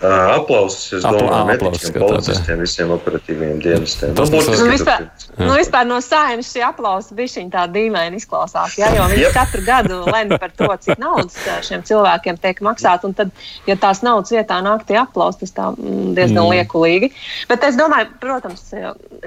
[0.00, 4.14] Aplausus, es domāju, Apla, mediķiem, policistiem, visiem operatīviem dienestiem.
[4.16, 5.02] Tas nu, nu, vispār,
[5.36, 9.98] nu, vispār no saimas šī aplausa bija tā dīvaini izklausās, ja, jo viņi katru gadu
[10.06, 11.36] lemj par to, cik naudas
[11.68, 13.34] šiem cilvēkiem tiek maksāt, un tad,
[13.68, 16.54] ja tās naudas vietā nāk tie aplausi, tas tā mm, diezgan mm.
[16.54, 17.10] liekulīgi.
[17.50, 18.70] Bet es domāju, protams,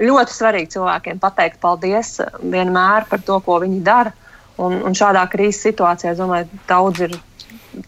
[0.02, 4.10] ļoti svarīgi cilvēkiem pateikt paldies vienmēr par to, ko viņi dara,
[4.58, 7.14] un, un šādā krīzes situācijā, es domāju, daudz ir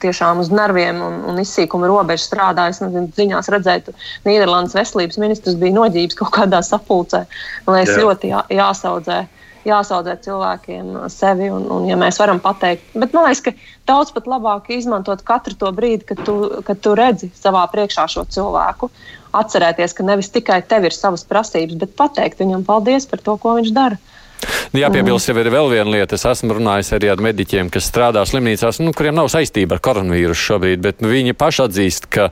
[0.02, 2.68] tiešām uz nerviem un, un izsīkuma robežu strādā.
[2.72, 7.24] Es nezinu, ziņās redzēju, ka Nīderlandes veselības ministrs bija noģības kaut kādā sapulcē.
[7.66, 8.04] Man liekas, Jā.
[8.04, 9.24] ļoti jā, jāsaudzē.
[9.66, 13.52] Jāsaudzē cilvēkiem sevi, un, un ja mēs varam pateikt, bet man liekas, ka
[13.90, 16.36] daudz pat labāk izmantot katru to brīdi, kad tu,
[16.68, 18.92] kad tu redzi savā priekšā šo cilvēku.
[19.34, 23.56] Atcerēties, ka nevis tikai tev ir savas prasības, bet pateikt viņam paldies par to, ko
[23.58, 23.98] viņš dara.
[24.72, 26.18] Nu, jāpiebilst, jau ir vēl viena lieta.
[26.18, 30.50] Es esmu runājis arī ar mediķiem, kas strādā slimnīcās, nu, kuriem nav saistība ar koronavīrusu
[30.50, 32.28] šobrīd, bet nu, viņi paši atzīst, ka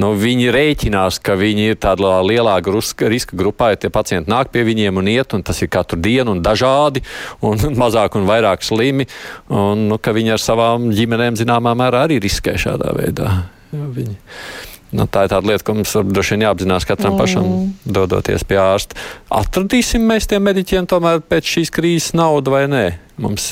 [0.00, 4.64] nu, viņi rēķinās, ka viņi ir tādā lielāka riska grupā, ja tie pacienti nāk pie
[4.68, 7.04] viņiem un iet, un tas ir katru dienu un dažādi,
[7.44, 9.08] un mazāk un vairāk slimi,
[9.52, 13.32] un nu, ka viņi ar savām ģimenēm zināmā mērā arī riskē šādā veidā.
[13.72, 14.18] Jo viņi...
[14.92, 17.20] Nu, tā ir tāda lieta, ko mums droši vien jāapzinās katram mm.
[17.22, 17.46] pašam,
[17.96, 18.98] dodoties pie ārsta.
[19.32, 22.84] Atradīsim mēs tiem mediķiem tomēr pēc šīs krīzes naudu vai nē?
[23.24, 23.46] Mums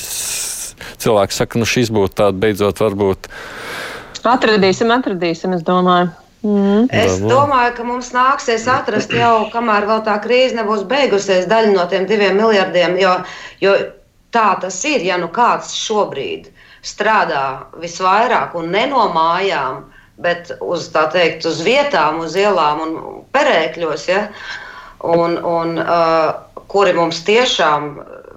[1.01, 3.29] cilvēks saka, nu šis būtu tāds beidzot varbūt.
[4.21, 6.11] Atradīsim, atradīsim, es domāju.
[6.41, 6.87] Mm.
[6.89, 11.85] Es domāju, ka mums nāksies atrast jau, kamēr vēl tā krīze nebūs beigusies, daļu no
[11.89, 12.97] tiem diviem miljardiem.
[13.01, 13.15] Jo,
[13.61, 13.75] jo
[14.33, 16.49] tā tas ir, ja nu kāds šobrīd
[16.81, 19.83] strādā visvairāk un ne no mājām,
[20.21, 22.95] bet uz, teikt, uz vietām, uz ielām un
[23.35, 24.25] perēkļos, ja,
[25.01, 27.95] un, un, uh, kuri mums tiešām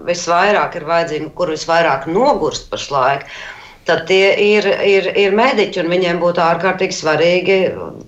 [0.08, 3.26] visvairāk ir vajadzīgi, kur visvairāk nogurst pašlaik.
[3.84, 7.58] Tad tie ir, ir, ir mediķi, un viņiem būtu ārkārtīgi svarīgi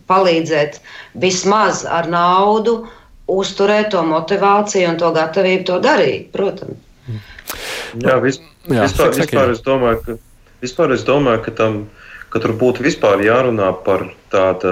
[0.08, 0.80] palīdzēt
[1.20, 2.78] vismaz ar naudu,
[3.28, 6.80] uzturēt to motivāciju un to gatavību to darīt, protams.
[8.00, 10.16] Jā, vis, Jā vispār, vispār, es domāju, ka,
[10.64, 12.05] vispār es domāju, ka tam ir
[12.36, 14.70] ka tur būtu vispār jārunā par tādu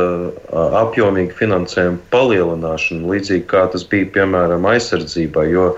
[0.53, 5.47] apjomīgu finansējumu palielināšanu, līdzīgi kā tas bija piemēram aizsardzībai.
[5.49, 5.71] Jo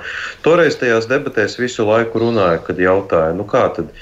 [0.42, 3.94] toreiz tajās debatēs visu laiku runāja, kad jautāja, nu kā tad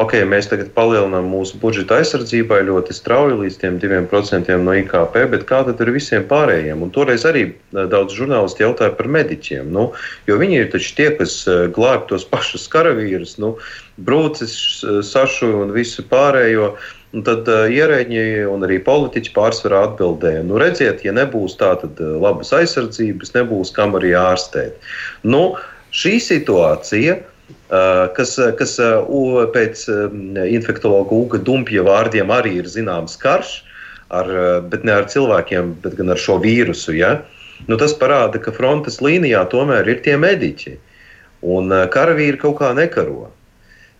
[0.00, 5.62] ok, mēs tagad palielinām mūsu budžetu aizsardzībai ļoti strauji līdz 2% no IKP, bet kā
[5.66, 6.84] tad ar visiem pārējiem?
[6.84, 9.90] Un toreiz arī daudz žurnālisti jautāja par mediķiem, nu,
[10.28, 13.56] jo viņi ir taču tie, kas eh, glāb tos pašus karavīrus, nu,
[14.00, 14.56] brūcis,
[15.04, 16.74] sašu un visu pārējo.
[17.10, 22.52] Un tad uh, ierēģi un arī politiķi pārsvarā atbildēja, nu, redziet, ja nebūs tādas labas
[22.54, 24.78] aizsardzības, nebūs kam arī ārstēt.
[25.26, 25.56] Nu,
[25.90, 27.18] šī situācija
[27.70, 29.10] Eh, kas, kas eh,
[29.54, 29.82] pēc
[30.50, 33.60] infektuologa Uga Dumpja vārdiem arī ir zināms karš,
[34.10, 34.30] ar,
[34.70, 36.96] bet ne ar cilvēkiem, bet gan ar šo vīrusu.
[36.98, 37.12] Ja?
[37.68, 40.74] Nu, tas parāda, ka frontes līnijā tomēr ir tie mediķi,
[41.46, 43.28] un karavīri kaut kā nekaro.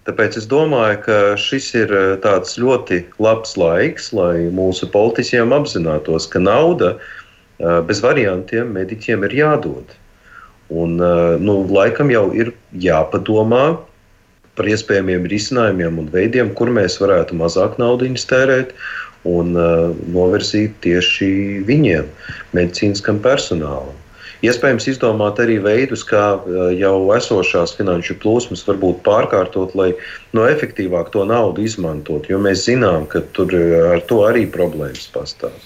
[0.09, 1.91] Tāpēc es domāju, ka šis ir
[2.25, 6.95] tāds ļoti labs laiks, lai mūsu politiķiem apzinātos, ka nauda
[7.61, 9.93] bez variantiem mediķiem ir jādod.
[10.71, 13.65] Un, eh, nu, laikam jau ir jāpadomā
[14.55, 18.75] par iespējamiem risinājumiem un veidiem, kur mēs varētu mazāk naudas tērēt
[19.25, 19.53] un
[20.15, 22.07] novirzīt tieši viņiem,
[22.57, 23.97] medicīniskam personālam.
[24.47, 29.91] Iespējams, izdomāt arī veidus, kā eh, jau esošās finanšu plūsmas varbūt pārkārtot, lai
[30.37, 33.53] no efektīvāk to naudu izmantot, jo mēs zinām, ka tur
[33.93, 35.57] ar to arī problēmas pastāv.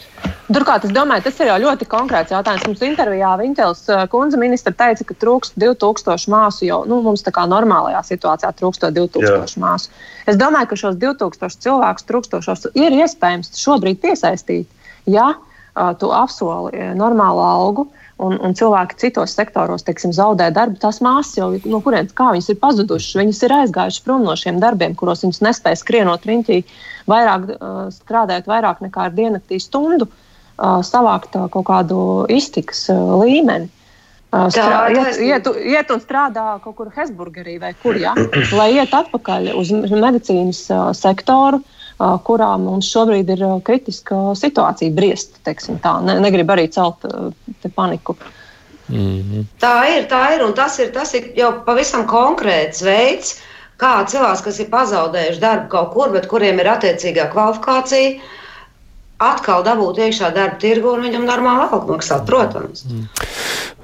[0.45, 2.67] Turklāt, es domāju, tas ir jau ļoti konkrēts jautājums.
[2.69, 7.33] Mums intervijā Viņķels uh, kundze ministra teica, ka trūkst 2000 māsu jau nu, mums tā
[7.33, 9.63] kā normālajā situācijā trūkst 2000 Jā.
[9.63, 9.89] māsu.
[10.29, 14.69] Es domāju, ka šos 2000 cilvēkus trūkstošos ir iespējams šobrīd piesaistīt,
[15.09, 17.89] ja uh, tu apsoli uh, normālu algu.
[18.23, 20.79] Un, un cilvēki citos sektoros teiksim, zaudē darbu.
[20.79, 23.17] Tās māsas jau no nu, kurienes viņas ir pazudušas.
[23.19, 26.61] Viņas ir aizgājušas prom no šiem darbiem, kuros viņas nespēja skrienot riņķī,
[27.11, 30.07] vairāk uh, strādājot vairāk nekā ar diennaktī stundu.
[30.07, 31.99] Uh, savākt kaut kādu
[32.31, 33.71] iztikas līmeni.
[34.51, 38.17] Strā, iet, iet, iet un strādā kaut kur Hesburgerī vai kur, ja?
[38.59, 40.65] lai iet atpakaļ uz medicīnas
[40.99, 41.61] sektoru,
[41.99, 45.39] kurā mums šobrīd ir kritiska situācija, briest.
[45.47, 47.05] Ne, negrib arī celt
[47.75, 48.17] paniku.
[48.89, 49.45] Mm -hmm.
[49.61, 53.41] Tā ir, tā ir, un tas ir, tas ir jau pavisam konkrēts veids,
[53.81, 58.21] kā cilvēks, kas ir pazaudējuši darbu kaut kur, bet kuriem ir attiecīgā kvalifikācija,
[59.23, 62.85] atkal dabūt iekšā darba tirgu un viņam normāli algu maksāt, protams.
[62.89, 63.07] Mm.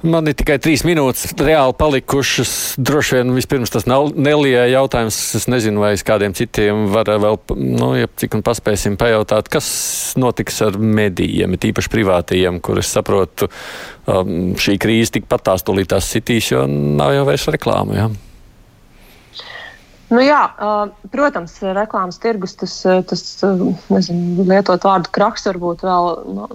[0.01, 2.53] Man ir tikai trīs minūtes reāli palikušas.
[2.81, 5.19] Droši vien vispirms tas nav Nelijai jautājums.
[5.37, 9.69] Es nezinu, vai es kādiem citiem var vēl, nu, ja cik un paspēsim pajautāt, kas
[10.17, 13.51] notiks ar medijiem, tīpaši privātajiem, kur es saprotu,
[14.09, 17.97] um, šī krīze tikpat tās tūlītās sitīs, jo nav jau vairs reklāmu.
[17.99, 18.09] Ja?
[20.11, 20.41] Nu, jā,
[21.13, 22.73] protams, reklāmas tirgus, tas,
[23.07, 23.21] tas
[23.87, 26.09] nezinu, lietot vārdu kraks, varbūt vēl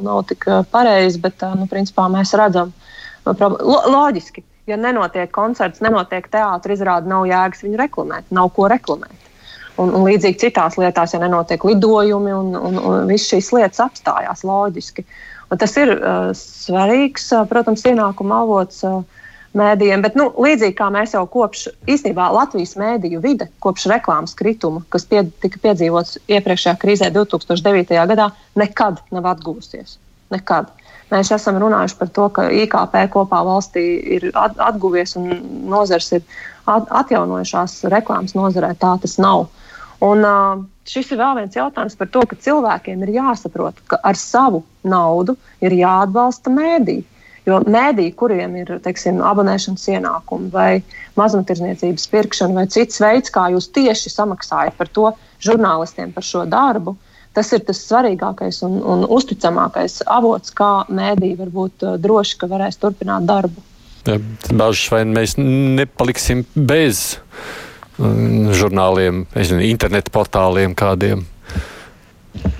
[0.05, 2.75] nav tik pareizi, bet nu, principā mēs redzam,
[3.25, 9.33] lo, loģiski, ja nenotiek koncerts, nenotiek teātris, izrāda, nav jēgas viņu reklamēt, nav ko reklamēt.
[9.81, 14.45] Un, un līdzīgi citās lietās, ja nenotiek lidojumi un, un, un viss šīs lietas apstājās
[14.45, 15.05] loģiski.
[15.53, 18.85] Un tas ir uh, svarīgs, uh, protams, ienākuma avots.
[18.85, 19.16] Uh,
[19.59, 20.03] mēdījiem.
[20.05, 25.07] Bet, nu, līdzīgi kā mēs jau kopš īstenībā Latvijas mēdīju vide, kopš reklāmas krituma, kas
[25.09, 27.95] pie, tika piedzīvots iepriekšējā krīzē 2009.
[28.13, 29.97] gadā, nekad nav atgūsies.
[30.35, 30.73] Nekad.
[31.13, 33.85] Mēs esam runājuši par to, ka IKP kopā valstī
[34.17, 35.29] ir atguvies un
[35.71, 36.25] nozars ir
[36.67, 38.73] atjaunojušās reklāmas nozarē.
[38.81, 39.47] Tā tas nav.
[40.03, 40.27] Un,
[40.87, 45.37] šis ir vēl viens jautājums par to, ka cilvēkiem ir jāsaprot, ka ar savu naudu
[45.63, 47.07] ir jāatbalsta mēdīte.
[47.47, 50.71] Jo mēdī, kuriem ir teiksim, abonēšanas ienākumi vai
[51.19, 55.13] mazumtirdzniecības pirkšana vai cits veids, kā jūs tieši samaksājat par to
[55.47, 56.97] žurnālistiem par šo darbu,
[57.37, 62.51] tas ir tas svarīgākais un, un uzticamākais avots, kā mēdī var būt uh, droši, ka
[62.51, 63.63] varēs turpināt darbu.
[64.51, 67.21] Bažas vai mēs nepaliksim bez
[67.99, 71.27] um, žurnāliem, nezinu, internetu portāliem kādiem?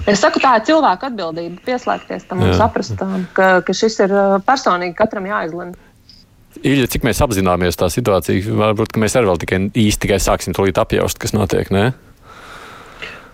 [0.07, 2.61] Es saku, tā ir cilvēka atbildība pieslēgties tam un Jā.
[2.61, 3.01] saprast,
[3.35, 4.15] ka, ka šis ir
[4.47, 5.75] personīgi katram jāizlemj.
[6.65, 10.65] Ilja, cik mēs apzināmies tā situāciju, varbūt mēs arī vēl tikai īsti tikai sāksim to
[10.65, 11.69] līdzi apjaust, kas notiek.
[11.75, 11.91] Ne?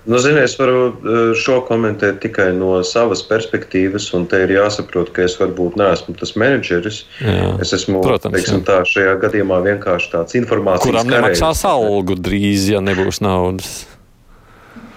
[0.03, 5.23] Nu, zini, es varu šo komentēt tikai no savas perspektīvas, un te ir jāsaprot, ka
[5.29, 7.05] es varbūt neesmu tas menedžeris.
[7.23, 12.67] Jā, es esmu Protams, teiksim, tā, šajā gadījumā vienkārši tāds informācijas kuram nemaksās algu drīz,
[12.75, 13.85] ja nebūs naudas.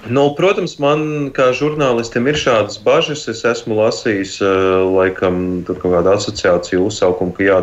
[0.06, 3.24] Nu, protams, man kā žurnālistam ir šādas bažas.
[3.32, 7.58] Es esmu lasījis, uh, laikam, kaut kādu asociāciju uzsaukumu, ka jā,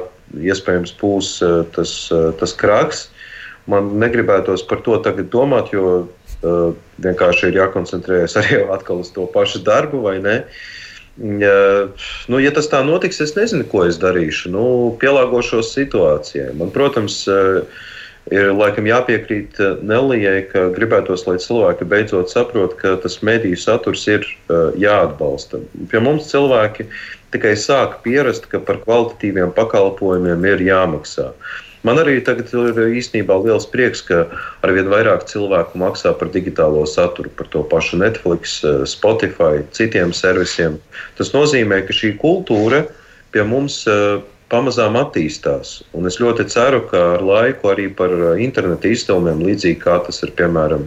[0.50, 3.06] iespējams būs uh, tas, uh, tas krāks.
[3.70, 6.74] Man negribētos par to tagad domāt, jo uh,
[7.04, 8.62] vienkārši ir jākoncentrējas arī
[8.98, 10.40] uz to pašu darbu, vai ne?
[11.22, 11.86] Ja,
[12.32, 14.50] nu, ja tas tā notiks, es nezinu, ko es darīšu.
[14.50, 14.66] Nu,
[14.98, 16.50] pielāgošos situācijai.
[16.58, 17.62] Man, protams, uh,
[18.30, 24.04] ir laikam jāpiekrīt eh, Nelijai, ka gribētos, lai cilvēki beidzot saprot, ka tas mediju saturs
[24.10, 25.62] ir uh, jāatbalsta.
[25.90, 26.86] Pie mums cilvēki
[27.34, 31.32] tikai sāk pierast, ka par kvalitatīviem pakalpojumiem ir jāmaksā.
[31.82, 34.28] Man arī tagad ir īstenībā liels prieks, ka
[34.62, 40.78] arvien vairāk cilvēku maksā par digitālo saturu, par to pašu Netflix, eh, Spotify, citiem servisiem.
[41.18, 42.84] Tas nozīmē, ka šī kultūra
[43.32, 43.82] pie mums
[44.52, 45.80] pamazām attīstās.
[45.96, 50.22] Un es ļoti ceru, ka ar laiku arī par uh, internetu izdevumiem, līdzīgi kā tas
[50.26, 50.86] ir piemēram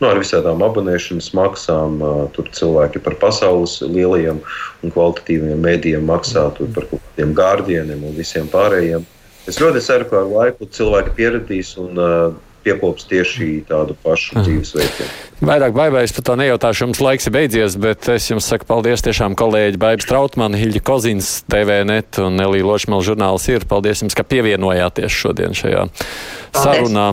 [0.00, 4.42] nu, ar visādām abonēšanas maksām, uh, tur cilvēki par pasaules lielajiem
[4.84, 9.06] un kvalitatīviem mēdījiem maksā par kaut kādiem gārdieniem un visiem pārējiem.
[9.46, 12.34] Es ļoti ceru, ka ar laiku cilvēki pieradīs un uh,
[12.66, 15.08] piekops tieši tādu pašu dzīvesveidu.
[15.46, 19.36] Vairāk baigais par to nejautāšu, jums laiks ir beidzies, bet es jums saku paldies tiešām
[19.38, 23.66] kolēģi Baibs Trautmanu, Hilģi Kozins, TVNet un Elija Lošmela žurnāls ir.
[23.68, 26.62] Paldies jums, ka pievienojāties šodien šajā paldies.
[26.62, 27.10] sarunā.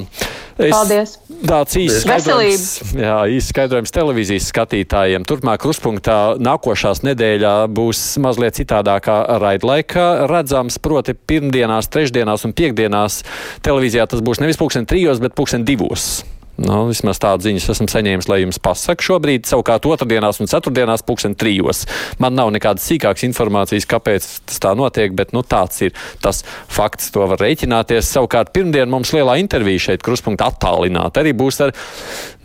[0.53, 1.15] Es, Paldies!
[1.49, 5.25] Tāds īsts skaidrojums, jā, īsts skaidrojums televīzijas skatītājiem.
[5.27, 13.23] Turpmāk kruspunktā nākošās nedēļā būs mazliet citādākā raidlaika redzams, proti pirmdienās, trešdienās un piekdienās
[13.65, 16.21] televīzijā tas būs nevis pulksten trijos, bet pulksten divos.
[16.53, 19.47] Nu, vismaz tādu ziņu esmu saņēmis, lai jums pasaktu šobrīd.
[19.49, 21.87] Savukārt otrdienās un ceturtdienās pulksten trijos.
[22.21, 27.09] Man nav nekādas sīkākas informācijas, kāpēc tas tā notiek, bet nu, tāds ir tas fakts.
[27.15, 28.05] To var rēķināties.
[28.05, 31.73] Savukārt pirmdien mums lielā intervija šeit, kruspunktā attālināta, arī būs ar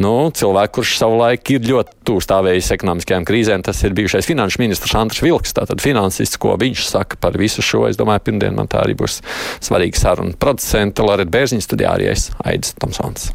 [0.00, 3.64] nu, cilvēku, kurš savulaik ir ļoti tuvu stāvējis ekonomiskajām krīzēm.
[3.66, 7.84] Tas ir bijušais finanšu ministrs Andris Vilks, tātad finansists, ko viņš saka par visu šo.
[7.90, 9.20] Es domāju, pirmdien man tā arī būs
[9.68, 10.38] svarīga saruna.
[10.40, 13.34] Producenta Loreta Bērziņa studijā arī es Aidis Tomsons.